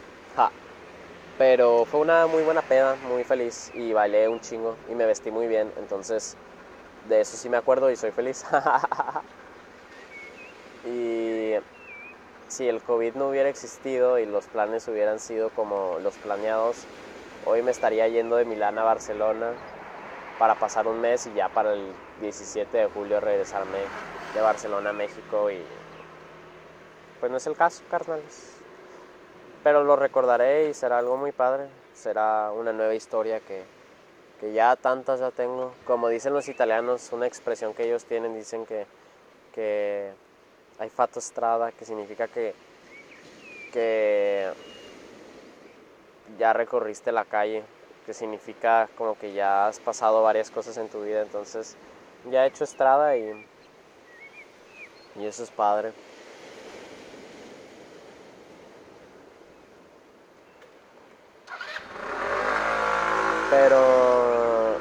Pero 1.38 1.84
fue 1.84 2.00
una 2.00 2.26
muy 2.26 2.42
buena 2.42 2.62
peda, 2.62 2.96
muy 3.10 3.22
feliz 3.22 3.70
y 3.74 3.92
bailé 3.92 4.26
un 4.26 4.40
chingo 4.40 4.74
y 4.90 4.94
me 4.94 5.04
vestí 5.04 5.30
muy 5.30 5.46
bien. 5.46 5.70
Entonces, 5.76 6.34
de 7.08 7.20
eso 7.20 7.36
sí 7.36 7.48
me 7.48 7.56
acuerdo 7.56 7.90
y 7.90 7.96
soy 7.96 8.10
feliz. 8.10 8.44
y 10.84 11.54
si 12.48 12.68
el 12.68 12.82
COVID 12.82 13.14
no 13.14 13.28
hubiera 13.28 13.48
existido 13.48 14.18
y 14.18 14.26
los 14.26 14.46
planes 14.46 14.86
hubieran 14.88 15.18
sido 15.18 15.50
como 15.50 15.98
los 16.02 16.16
planeados, 16.18 16.86
hoy 17.44 17.62
me 17.62 17.70
estaría 17.70 18.08
yendo 18.08 18.36
de 18.36 18.44
Milán 18.44 18.78
a 18.78 18.84
Barcelona 18.84 19.52
para 20.38 20.54
pasar 20.54 20.86
un 20.86 21.00
mes 21.00 21.26
y 21.26 21.34
ya 21.34 21.48
para 21.48 21.72
el 21.72 21.92
17 22.20 22.76
de 22.76 22.86
julio 22.86 23.20
regresarme 23.20 23.78
de 24.34 24.40
Barcelona 24.40 24.90
a 24.90 24.92
México 24.92 25.50
y 25.50 25.58
pues 27.20 27.30
no 27.30 27.38
es 27.38 27.46
el 27.46 27.56
caso, 27.56 27.82
carnales. 27.90 28.52
Pero 29.64 29.82
lo 29.82 29.96
recordaré 29.96 30.68
y 30.68 30.74
será 30.74 30.98
algo 30.98 31.16
muy 31.16 31.32
padre. 31.32 31.66
Será 31.94 32.52
una 32.52 32.72
nueva 32.72 32.94
historia 32.94 33.40
que, 33.40 33.64
que 34.40 34.52
ya 34.52 34.76
tantas 34.76 35.20
ya 35.20 35.30
tengo. 35.30 35.72
Como 35.84 36.08
dicen 36.08 36.32
los 36.32 36.48
italianos, 36.48 37.12
una 37.12 37.26
expresión 37.26 37.74
que 37.74 37.84
ellos 37.84 38.04
tienen, 38.04 38.34
dicen 38.34 38.66
que, 38.66 38.86
que 39.54 40.10
hay 40.78 40.90
fato 40.90 41.20
strada, 41.20 41.72
que 41.72 41.84
significa 41.84 42.28
que, 42.28 42.54
que 43.72 44.50
ya 46.38 46.52
recorriste 46.52 47.12
la 47.12 47.24
calle, 47.24 47.62
que 48.04 48.14
significa 48.14 48.88
como 48.96 49.18
que 49.18 49.32
ya 49.32 49.66
has 49.66 49.80
pasado 49.80 50.22
varias 50.22 50.50
cosas 50.50 50.76
en 50.76 50.88
tu 50.88 51.02
vida, 51.02 51.22
entonces 51.22 51.76
ya 52.30 52.44
he 52.44 52.48
hecho 52.48 52.64
estrada 52.64 53.16
y, 53.16 53.46
y 55.16 55.26
eso 55.26 55.42
es 55.42 55.50
padre. 55.50 55.92
Pero, 63.50 64.80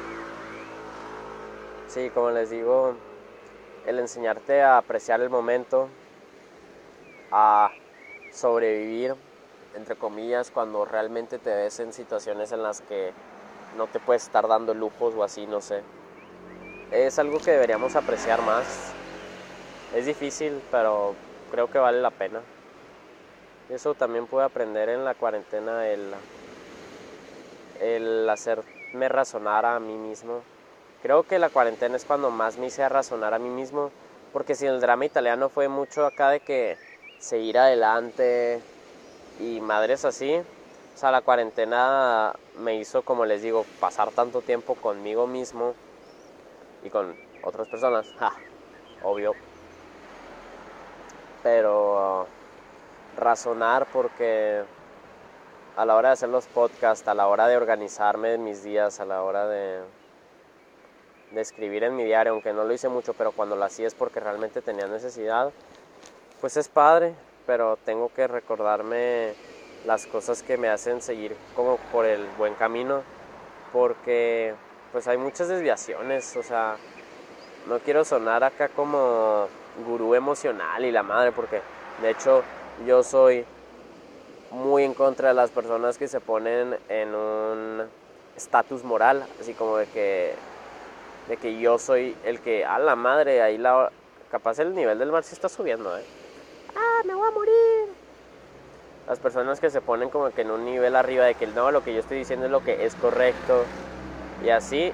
sí, 1.88 2.10
como 2.10 2.30
les 2.30 2.50
digo, 2.50 2.94
el 3.86 3.98
enseñarte 3.98 4.62
a 4.62 4.78
apreciar 4.78 5.20
el 5.20 5.30
momento, 5.30 5.88
a 7.30 7.70
sobrevivir, 8.32 9.14
entre 9.74 9.94
comillas, 9.96 10.50
cuando 10.50 10.84
realmente 10.84 11.38
te 11.38 11.54
ves 11.54 11.78
en 11.80 11.92
situaciones 11.92 12.50
en 12.52 12.62
las 12.62 12.80
que 12.80 13.12
no 13.76 13.86
te 13.86 14.00
puedes 14.00 14.24
estar 14.24 14.48
dando 14.48 14.74
lujos 14.74 15.14
o 15.14 15.22
así, 15.22 15.46
no 15.46 15.60
sé. 15.60 15.82
Es 16.90 17.18
algo 17.18 17.38
que 17.38 17.52
deberíamos 17.52 17.94
apreciar 17.96 18.42
más. 18.42 18.94
Es 19.94 20.06
difícil, 20.06 20.62
pero 20.70 21.14
creo 21.50 21.70
que 21.70 21.78
vale 21.78 22.00
la 22.00 22.10
pena. 22.10 22.42
Eso 23.68 23.94
también 23.94 24.26
pude 24.26 24.44
aprender 24.44 24.88
en 24.88 25.04
la 25.04 25.14
cuarentena, 25.14 25.88
el 25.88 26.14
el 27.80 28.28
hacerme 28.28 29.08
razonar 29.08 29.64
a 29.64 29.78
mí 29.80 29.94
mismo. 29.94 30.40
Creo 31.02 31.22
que 31.22 31.38
la 31.38 31.50
cuarentena 31.50 31.96
es 31.96 32.04
cuando 32.04 32.30
más 32.30 32.58
me 32.58 32.66
hice 32.66 32.88
razonar 32.88 33.34
a 33.34 33.38
mí 33.38 33.48
mismo, 33.48 33.90
porque 34.32 34.54
si 34.54 34.66
el 34.66 34.80
drama 34.80 35.04
italiano 35.04 35.48
fue 35.48 35.68
mucho 35.68 36.06
acá 36.06 36.30
de 36.30 36.40
que 36.40 36.76
seguir 37.18 37.58
adelante 37.58 38.60
y 39.40 39.60
madres 39.60 40.04
así, 40.04 40.34
o 40.36 40.98
sea, 40.98 41.10
la 41.10 41.20
cuarentena 41.20 42.34
me 42.58 42.76
hizo, 42.76 43.02
como 43.02 43.26
les 43.26 43.42
digo, 43.42 43.66
pasar 43.80 44.10
tanto 44.12 44.40
tiempo 44.40 44.74
conmigo 44.74 45.26
mismo 45.26 45.74
y 46.82 46.90
con 46.90 47.14
otras 47.42 47.68
personas, 47.68 48.06
obvio. 49.04 49.32
Pero 51.42 52.26
razonar 53.18 53.86
porque 53.92 54.64
a 55.76 55.84
la 55.84 55.94
hora 55.94 56.08
de 56.08 56.12
hacer 56.14 56.30
los 56.30 56.46
podcasts, 56.46 57.06
a 57.06 57.14
la 57.14 57.28
hora 57.28 57.46
de 57.46 57.56
organizarme 57.56 58.32
en 58.32 58.44
mis 58.44 58.64
días, 58.64 58.98
a 58.98 59.04
la 59.04 59.22
hora 59.22 59.46
de, 59.46 59.80
escribir 61.34 61.84
en 61.84 61.94
mi 61.94 62.04
diario, 62.04 62.32
aunque 62.32 62.54
no 62.54 62.64
lo 62.64 62.72
hice 62.72 62.88
mucho, 62.88 63.12
pero 63.12 63.30
cuando 63.30 63.56
lo 63.56 63.64
hacía 63.64 63.86
es 63.86 63.94
porque 63.94 64.20
realmente 64.20 64.62
tenía 64.62 64.86
necesidad, 64.86 65.52
pues 66.40 66.56
es 66.56 66.68
padre, 66.68 67.14
pero 67.46 67.76
tengo 67.84 68.10
que 68.14 68.26
recordarme 68.26 69.34
las 69.84 70.06
cosas 70.06 70.42
que 70.42 70.56
me 70.56 70.68
hacen 70.68 71.02
seguir 71.02 71.36
como 71.54 71.76
por 71.92 72.06
el 72.06 72.26
buen 72.38 72.54
camino, 72.54 73.02
porque 73.70 74.54
pues 74.92 75.06
hay 75.08 75.18
muchas 75.18 75.48
desviaciones, 75.48 76.34
o 76.36 76.42
sea, 76.42 76.76
no 77.68 77.80
quiero 77.80 78.02
sonar 78.02 78.42
acá 78.42 78.70
como 78.70 79.46
gurú 79.86 80.14
emocional 80.14 80.86
y 80.86 80.90
la 80.90 81.02
madre, 81.02 81.32
porque 81.32 81.60
de 82.00 82.10
hecho 82.10 82.42
yo 82.86 83.02
soy 83.02 83.44
muy 84.56 84.84
en 84.84 84.94
contra 84.94 85.28
de 85.28 85.34
las 85.34 85.50
personas 85.50 85.98
que 85.98 86.08
se 86.08 86.18
ponen 86.18 86.76
en 86.88 87.14
un 87.14 87.82
estatus 88.36 88.82
moral, 88.84 89.24
así 89.38 89.52
como 89.52 89.76
de 89.76 89.86
que, 89.86 90.34
de 91.28 91.36
que 91.36 91.58
yo 91.58 91.78
soy 91.78 92.16
el 92.24 92.40
que, 92.40 92.64
a 92.64 92.78
la 92.78 92.96
madre, 92.96 93.42
ahí 93.42 93.58
la, 93.58 93.90
capaz 94.30 94.58
el 94.58 94.74
nivel 94.74 94.98
del 94.98 95.12
mar 95.12 95.24
sí 95.24 95.34
está 95.34 95.50
subiendo, 95.50 95.96
¿eh? 95.96 96.02
Ah, 96.74 97.02
me 97.04 97.14
voy 97.14 97.28
a 97.28 97.30
morir. 97.30 97.88
Las 99.06 99.18
personas 99.18 99.60
que 99.60 99.68
se 99.68 99.82
ponen 99.82 100.08
como 100.08 100.30
que 100.30 100.40
en 100.40 100.50
un 100.50 100.64
nivel 100.64 100.96
arriba 100.96 101.26
de 101.26 101.34
que 101.34 101.46
no, 101.46 101.70
lo 101.70 101.84
que 101.84 101.92
yo 101.92 102.00
estoy 102.00 102.18
diciendo 102.18 102.46
es 102.46 102.52
lo 102.52 102.64
que 102.64 102.86
es 102.86 102.94
correcto 102.96 103.64
y 104.42 104.48
así, 104.48 104.90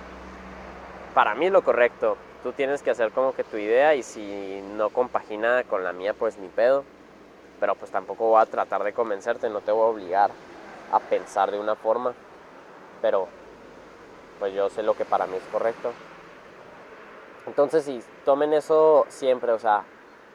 para 1.15 1.37
mí 1.37 1.47
es 1.47 1.53
lo 1.53 1.63
correcto. 1.63 2.17
Tú 2.43 2.51
tienes 2.51 2.83
que 2.83 2.91
hacer 2.91 3.13
como 3.13 3.33
que 3.33 3.45
tu 3.45 3.57
idea 3.57 3.95
y 3.95 4.03
si 4.03 4.61
no 4.77 4.91
compagina 4.91 5.63
con 5.63 5.85
la 5.85 5.93
mía, 5.93 6.15
pues 6.15 6.37
ni 6.39 6.49
pedo 6.49 6.85
pero 7.63 7.77
pues 7.77 7.93
tampoco 7.93 8.27
voy 8.27 8.43
a 8.43 8.47
tratar 8.47 8.83
de 8.83 8.93
convencerte, 8.93 9.49
no 9.49 9.61
te 9.61 9.71
voy 9.71 9.85
a 9.85 9.91
obligar 9.91 10.33
a 10.91 10.99
pensar 10.99 11.53
de 11.53 11.61
una 11.61 11.77
forma, 11.77 12.13
pero 13.01 13.29
pues 14.41 14.53
yo 14.53 14.69
sé 14.69 14.83
lo 14.83 14.95
que 14.95 15.05
para 15.05 15.29
mí 15.29 15.37
es 15.37 15.45
correcto. 15.45 15.93
Entonces, 17.47 17.85
si 17.85 18.03
tomen 18.25 18.53
eso 18.53 19.07
siempre, 19.09 19.53
o 19.53 19.61
sea, 19.61 19.85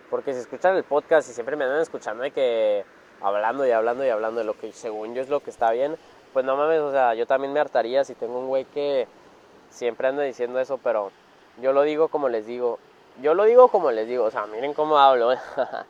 porque 0.10 0.34
si 0.34 0.40
escuchan 0.40 0.78
el 0.78 0.86
podcast 0.86 1.30
y 1.30 1.34
siempre 1.34 1.58
me 1.58 1.66
andan 1.66 1.82
escuchando 1.82 2.24
de 2.24 2.32
que 2.32 2.86
hablando 3.20 3.68
y 3.68 3.72
hablando 3.72 4.06
y 4.06 4.10
hablando 4.10 4.40
de 4.40 4.46
lo 4.46 4.58
que 4.58 4.72
según 4.72 5.14
yo 5.14 5.22
es 5.22 5.28
lo 5.28 5.42
que 5.42 5.50
está 5.50 5.72
bien, 5.72 5.98
pues 6.32 6.46
no 6.46 6.56
mames, 6.56 6.80
o 6.80 6.94
sea, 6.94 7.14
yo 7.14 7.28
también 7.28 7.52
me 7.52 7.60
hartaría 7.60 8.06
si 8.06 8.16
tengo 8.16 8.40
un 8.40 8.48
güey 8.48 8.64
que 8.64 9.06
siempre 9.70 10.08
anda 10.08 10.24
diciendo 10.24 10.62
eso, 10.62 10.80
pero 10.82 11.12
yo 11.62 11.74
lo 11.74 11.82
digo 11.82 12.08
como 12.08 12.30
les 12.30 12.46
digo. 12.46 12.80
Yo 13.22 13.34
lo 13.34 13.44
digo 13.44 13.68
como 13.68 13.92
les 13.92 14.08
digo, 14.08 14.24
o 14.24 14.32
sea, 14.32 14.46
miren 14.46 14.74
cómo 14.74 14.98
hablo. 14.98 15.34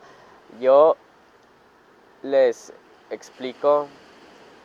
yo 0.60 0.96
les 2.22 2.72
explico 3.10 3.88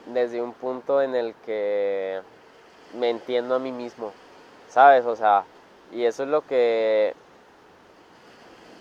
desde 0.07 0.41
un 0.41 0.53
punto 0.53 1.01
en 1.01 1.15
el 1.15 1.33
que 1.45 2.21
me 2.93 3.09
entiendo 3.09 3.55
a 3.55 3.59
mí 3.59 3.71
mismo, 3.71 4.11
¿sabes? 4.69 5.05
O 5.05 5.15
sea, 5.15 5.43
y 5.91 6.05
eso 6.05 6.23
es 6.23 6.29
lo 6.29 6.45
que... 6.45 7.13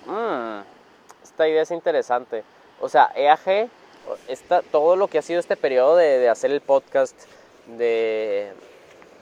Mmm, 0.07 0.61
esta 1.23 1.49
idea 1.49 1.63
es 1.63 1.71
interesante. 1.71 2.43
O 2.81 2.89
sea, 2.89 3.13
EAG, 3.15 3.69
todo 4.71 4.97
lo 4.97 5.09
que 5.09 5.19
ha 5.19 5.23
sido 5.23 5.39
este 5.39 5.57
periodo 5.57 5.97
de, 5.97 6.29
hacer 6.29 6.51
el 6.51 6.61
podcast, 6.61 7.17
de, 7.67 8.53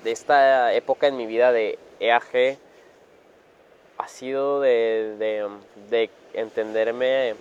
de, 0.02 0.10
esta 0.10 0.72
época 0.72 1.06
en 1.06 1.16
mi 1.16 1.26
vida 1.26 1.52
de 1.52 1.78
EAG, 2.00 2.58
ha 3.98 4.08
sido 4.08 4.60
de, 4.60 5.14
de 5.90 6.10
entenderme 6.32 7.34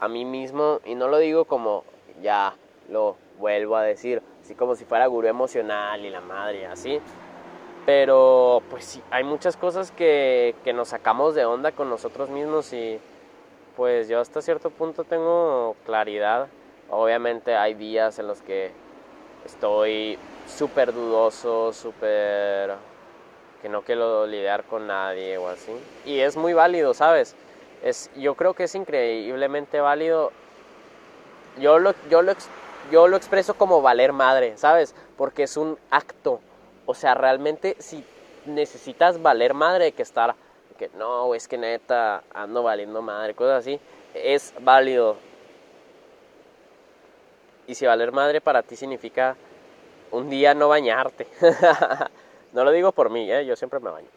a 0.00 0.08
mí 0.08 0.24
mismo, 0.24 0.80
y 0.84 0.94
no 0.94 1.08
lo 1.08 1.18
digo 1.18 1.44
como 1.44 1.84
ya 2.22 2.54
lo 2.88 3.16
vuelvo 3.38 3.76
a 3.76 3.82
decir, 3.82 4.22
así 4.42 4.54
como 4.54 4.74
si 4.74 4.84
fuera 4.84 5.06
gurú 5.06 5.28
emocional 5.28 6.04
y 6.04 6.10
la 6.10 6.20
madre, 6.20 6.66
así. 6.66 7.00
Pero 7.86 8.62
pues 8.70 8.84
sí, 8.84 9.02
hay 9.10 9.24
muchas 9.24 9.56
cosas 9.56 9.90
que, 9.90 10.54
que 10.64 10.72
nos 10.72 10.88
sacamos 10.88 11.34
de 11.34 11.44
onda 11.44 11.72
con 11.72 11.88
nosotros 11.88 12.28
mismos 12.30 12.72
y 12.72 13.00
pues 13.76 14.08
yo 14.08 14.20
hasta 14.20 14.42
cierto 14.42 14.70
punto 14.70 15.04
tengo 15.04 15.76
claridad. 15.86 16.48
Obviamente 16.90 17.56
hay 17.56 17.74
días 17.74 18.18
en 18.18 18.26
los 18.26 18.42
que 18.42 18.72
estoy 19.44 20.18
súper 20.46 20.92
dudoso, 20.92 21.72
súper 21.72 22.74
que 23.62 23.68
no 23.68 23.82
quiero 23.82 24.26
lidiar 24.26 24.64
con 24.64 24.86
nadie 24.86 25.38
o 25.38 25.48
así. 25.48 25.72
Y 26.04 26.20
es 26.20 26.36
muy 26.36 26.52
válido, 26.52 26.94
¿sabes? 26.94 27.34
Es, 27.82 28.10
yo 28.16 28.34
creo 28.34 28.54
que 28.54 28.64
es 28.64 28.74
increíblemente 28.74 29.80
válido. 29.80 30.32
Yo 31.58 31.78
lo, 31.78 31.94
yo, 32.08 32.22
lo, 32.22 32.32
yo 32.90 33.08
lo 33.08 33.16
expreso 33.16 33.54
como 33.54 33.82
valer 33.82 34.12
madre, 34.12 34.56
¿sabes? 34.56 34.94
Porque 35.16 35.44
es 35.44 35.56
un 35.56 35.78
acto. 35.90 36.40
O 36.86 36.94
sea, 36.94 37.14
realmente 37.14 37.76
si 37.78 38.04
necesitas 38.46 39.20
valer 39.22 39.54
madre 39.54 39.92
que 39.92 40.02
estar, 40.02 40.34
que 40.78 40.90
no, 40.96 41.34
es 41.34 41.48
que 41.48 41.58
neta 41.58 42.22
ando 42.32 42.62
valiendo 42.62 43.02
madre, 43.02 43.34
cosas 43.34 43.60
así, 43.60 43.80
es 44.14 44.54
válido. 44.60 45.16
Y 47.66 47.74
si 47.74 47.86
valer 47.86 48.12
madre 48.12 48.40
para 48.40 48.62
ti 48.62 48.76
significa 48.76 49.36
un 50.10 50.28
día 50.28 50.54
no 50.54 50.68
bañarte. 50.68 51.26
no 52.52 52.64
lo 52.64 52.72
digo 52.72 52.92
por 52.92 53.10
mí, 53.10 53.30
¿eh? 53.30 53.44
yo 53.46 53.56
siempre 53.56 53.80
me 53.80 53.90
baño. 53.90 54.08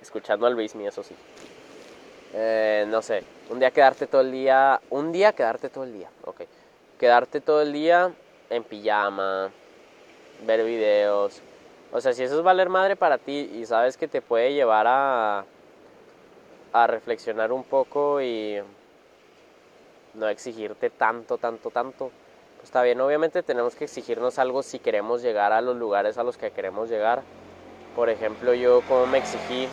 Escuchando 0.00 0.46
al 0.46 0.54
Luismi, 0.54 0.86
eso 0.86 1.02
sí. 1.02 1.14
Eh, 2.36 2.84
no 2.88 3.00
sé, 3.00 3.22
un 3.48 3.60
día 3.60 3.70
quedarte 3.70 4.08
todo 4.08 4.20
el 4.20 4.32
día, 4.32 4.80
un 4.90 5.12
día 5.12 5.32
quedarte 5.32 5.68
todo 5.68 5.84
el 5.84 5.92
día, 5.92 6.10
ok. 6.24 6.42
Quedarte 6.98 7.40
todo 7.40 7.62
el 7.62 7.72
día 7.72 8.12
en 8.50 8.64
pijama, 8.64 9.52
ver 10.44 10.64
videos. 10.64 11.40
O 11.92 12.00
sea, 12.00 12.12
si 12.12 12.24
eso 12.24 12.36
es 12.36 12.42
valer 12.42 12.68
madre 12.68 12.96
para 12.96 13.18
ti 13.18 13.50
y 13.54 13.64
sabes 13.66 13.96
que 13.96 14.08
te 14.08 14.20
puede 14.20 14.52
llevar 14.52 14.86
a, 14.88 15.44
a 16.72 16.86
reflexionar 16.88 17.52
un 17.52 17.62
poco 17.62 18.20
y 18.20 18.60
no 20.14 20.28
exigirte 20.28 20.90
tanto, 20.90 21.38
tanto, 21.38 21.70
tanto, 21.70 22.10
pues 22.56 22.64
está 22.64 22.82
bien. 22.82 23.00
Obviamente 23.00 23.44
tenemos 23.44 23.76
que 23.76 23.84
exigirnos 23.84 24.40
algo 24.40 24.64
si 24.64 24.80
queremos 24.80 25.22
llegar 25.22 25.52
a 25.52 25.60
los 25.60 25.76
lugares 25.76 26.18
a 26.18 26.24
los 26.24 26.36
que 26.36 26.50
queremos 26.50 26.90
llegar. 26.90 27.22
Por 27.94 28.10
ejemplo, 28.10 28.54
yo 28.54 28.80
como 28.88 29.06
me 29.06 29.18
exigí 29.18 29.68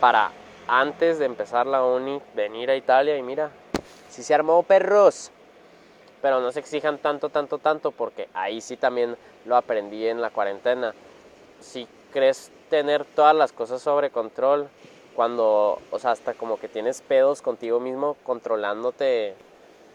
para 0.00 0.32
antes 0.66 1.18
de 1.18 1.26
empezar 1.26 1.66
la 1.66 1.84
uni 1.84 2.20
venir 2.34 2.70
a 2.70 2.76
Italia 2.76 3.16
y 3.16 3.22
mira, 3.22 3.50
si 4.08 4.22
se 4.22 4.34
armó 4.34 4.62
perros. 4.62 5.30
Pero 6.20 6.40
no 6.40 6.52
se 6.52 6.60
exijan 6.60 6.98
tanto, 6.98 7.30
tanto, 7.30 7.58
tanto, 7.58 7.90
porque 7.90 8.28
ahí 8.32 8.60
sí 8.60 8.76
también 8.76 9.16
lo 9.44 9.56
aprendí 9.56 10.06
en 10.06 10.20
la 10.20 10.30
cuarentena. 10.30 10.94
Si 11.60 11.88
crees 12.12 12.52
tener 12.70 13.04
todas 13.04 13.34
las 13.34 13.52
cosas 13.52 13.82
sobre 13.82 14.10
control, 14.10 14.68
cuando, 15.16 15.80
o 15.90 15.98
sea, 15.98 16.12
hasta 16.12 16.34
como 16.34 16.58
que 16.58 16.68
tienes 16.68 17.02
pedos 17.02 17.42
contigo 17.42 17.80
mismo 17.80 18.16
controlándote 18.22 19.34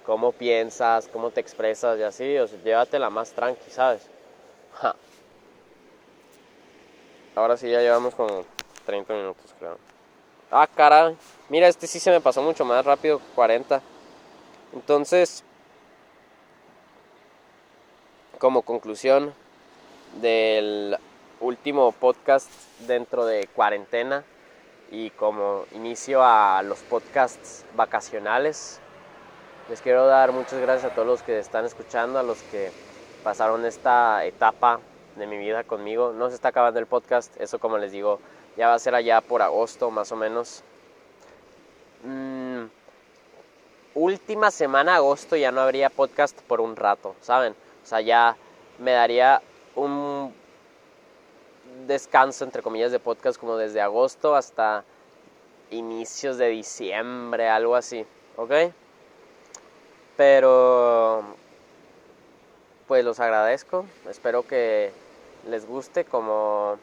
cómo 0.05 0.31
piensas, 0.31 1.07
cómo 1.07 1.31
te 1.31 1.41
expresas 1.41 1.97
y 1.99 2.03
así, 2.03 2.37
o 2.37 2.47
sea, 2.47 2.59
llévatela 2.63 3.09
más 3.09 3.31
tranqui, 3.33 3.69
¿sabes? 3.69 4.09
Ahora 7.35 7.57
sí 7.57 7.69
ya 7.69 7.81
llevamos 7.81 8.15
como 8.15 8.45
30 8.85 9.13
minutos, 9.13 9.53
creo. 9.59 9.77
Ah, 10.49 10.65
cara, 10.73 11.13
mira, 11.49 11.67
este 11.67 11.87
sí 11.87 11.99
se 11.99 12.09
me 12.09 12.21
pasó 12.21 12.41
mucho 12.41 12.63
más 12.63 12.85
rápido, 12.85 13.19
40. 13.35 13.81
Entonces, 14.71 15.43
como 18.39 18.61
conclusión 18.61 19.33
del 20.21 20.97
último 21.41 21.91
podcast 21.91 22.49
dentro 22.87 23.25
de 23.25 23.47
cuarentena 23.47 24.23
y 24.89 25.09
como 25.09 25.65
inicio 25.73 26.23
a 26.23 26.63
los 26.63 26.79
podcasts 26.79 27.65
vacacionales, 27.75 28.79
les 29.67 29.81
quiero 29.81 30.07
dar 30.07 30.31
muchas 30.31 30.61
gracias 30.61 30.89
a 30.89 30.95
todos 30.95 31.07
los 31.09 31.23
que 31.23 31.39
están 31.39 31.65
escuchando, 31.65 32.19
a 32.19 32.23
los 32.23 32.41
que 32.43 32.71
pasaron 33.21 33.65
esta 33.65 34.23
etapa 34.23 34.79
de 35.17 35.27
mi 35.27 35.37
vida 35.37 35.65
conmigo. 35.65 36.13
No 36.13 36.29
se 36.29 36.35
está 36.35 36.49
acabando 36.49 36.79
el 36.79 36.85
podcast, 36.85 37.35
eso 37.41 37.59
como 37.59 37.77
les 37.77 37.91
digo, 37.91 38.21
ya 38.57 38.67
va 38.67 38.73
a 38.73 38.79
ser 38.79 38.95
allá 38.95 39.21
por 39.21 39.41
agosto 39.41 39.91
más 39.91 40.11
o 40.11 40.15
menos. 40.15 40.63
Mm, 42.03 42.65
última 43.93 44.51
semana 44.51 44.95
agosto 44.95 45.35
ya 45.35 45.51
no 45.51 45.61
habría 45.61 45.89
podcast 45.89 46.39
por 46.41 46.59
un 46.59 46.75
rato, 46.75 47.15
¿saben? 47.21 47.53
O 47.83 47.85
sea, 47.85 48.01
ya 48.01 48.35
me 48.79 48.91
daría 48.91 49.41
un 49.75 50.33
descanso, 51.85 52.43
entre 52.43 52.61
comillas, 52.61 52.91
de 52.91 52.99
podcast 52.99 53.39
como 53.39 53.57
desde 53.57 53.81
agosto 53.81 54.35
hasta 54.35 54.83
inicios 55.69 56.37
de 56.37 56.47
diciembre, 56.49 57.49
algo 57.49 57.75
así, 57.75 58.05
¿ok? 58.35 58.53
Pero, 60.15 61.23
pues 62.87 63.05
los 63.05 63.19
agradezco, 63.19 63.85
espero 64.09 64.47
que 64.47 64.91
les 65.47 65.67
guste 65.67 66.05
como 66.05 66.79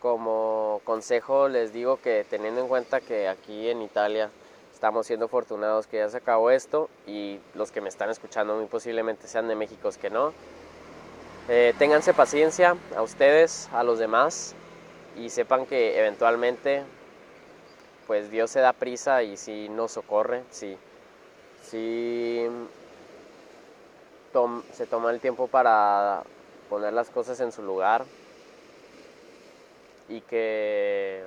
como 0.00 0.80
consejo 0.84 1.48
les 1.48 1.72
digo 1.72 1.98
que 1.98 2.24
teniendo 2.28 2.60
en 2.60 2.68
cuenta 2.68 3.00
que 3.00 3.28
aquí 3.28 3.68
en 3.68 3.82
Italia 3.82 4.30
estamos 4.72 5.06
siendo 5.06 5.26
afortunados 5.26 5.86
que 5.86 5.98
ya 5.98 6.08
se 6.08 6.16
acabó 6.16 6.50
esto 6.50 6.88
y 7.06 7.38
los 7.54 7.70
que 7.70 7.80
me 7.80 7.90
están 7.90 8.10
escuchando 8.10 8.56
muy 8.56 8.66
posiblemente 8.66 9.28
sean 9.28 9.46
de 9.46 9.54
México 9.54 9.90
que 10.00 10.10
no. 10.10 10.32
Eh, 11.48 11.74
paciencia 12.16 12.76
a 12.96 13.02
ustedes, 13.02 13.68
a 13.72 13.82
los 13.82 13.98
demás 13.98 14.54
y 15.16 15.28
sepan 15.30 15.66
que 15.66 15.98
eventualmente 15.98 16.82
pues 18.06 18.30
Dios 18.30 18.50
se 18.50 18.60
da 18.60 18.72
prisa 18.72 19.22
y 19.22 19.36
si 19.36 19.68
nos 19.68 19.92
socorre, 19.92 20.42
si, 20.50 20.76
si 21.62 22.46
se 24.72 24.86
toma 24.86 25.10
el 25.10 25.20
tiempo 25.20 25.46
para 25.46 26.22
poner 26.68 26.92
las 26.92 27.10
cosas 27.10 27.38
en 27.40 27.52
su 27.52 27.62
lugar 27.62 28.04
y 30.10 30.20
que 30.22 31.22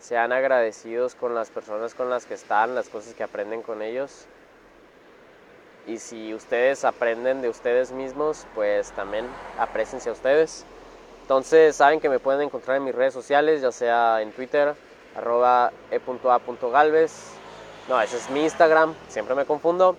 sean 0.00 0.32
agradecidos 0.32 1.14
con 1.14 1.34
las 1.34 1.50
personas 1.50 1.94
con 1.94 2.10
las 2.10 2.24
que 2.26 2.34
están, 2.34 2.74
las 2.74 2.88
cosas 2.88 3.14
que 3.14 3.22
aprenden 3.22 3.62
con 3.62 3.82
ellos. 3.82 4.26
Y 5.86 5.98
si 5.98 6.34
ustedes 6.34 6.84
aprenden 6.84 7.42
de 7.42 7.48
ustedes 7.48 7.92
mismos, 7.92 8.46
pues 8.54 8.90
también 8.92 9.26
apreciense 9.58 10.08
a 10.08 10.12
ustedes. 10.12 10.64
Entonces 11.22 11.76
saben 11.76 12.00
que 12.00 12.08
me 12.08 12.18
pueden 12.18 12.40
encontrar 12.42 12.78
en 12.78 12.84
mis 12.84 12.94
redes 12.94 13.14
sociales, 13.14 13.60
ya 13.60 13.70
sea 13.70 14.22
en 14.22 14.32
Twitter, 14.32 14.74
arroba 15.14 15.70
e.a.galvez. 15.90 17.12
No, 17.88 18.00
ese 18.00 18.16
es 18.16 18.30
mi 18.30 18.42
Instagram, 18.44 18.94
siempre 19.08 19.34
me 19.34 19.44
confundo. 19.44 19.96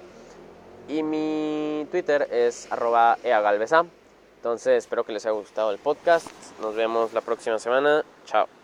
Y 0.88 1.04
mi 1.04 1.88
Twitter 1.92 2.28
es 2.32 2.72
arroba 2.72 3.18
eagalveza. 3.24 3.86
Entonces 4.42 4.84
espero 4.84 5.04
que 5.04 5.14
les 5.14 5.24
haya 5.24 5.34
gustado 5.34 5.70
el 5.70 5.78
podcast. 5.78 6.28
Nos 6.60 6.74
vemos 6.74 7.14
la 7.14 7.22
próxima 7.22 7.60
semana. 7.60 8.04
Chao. 8.26 8.61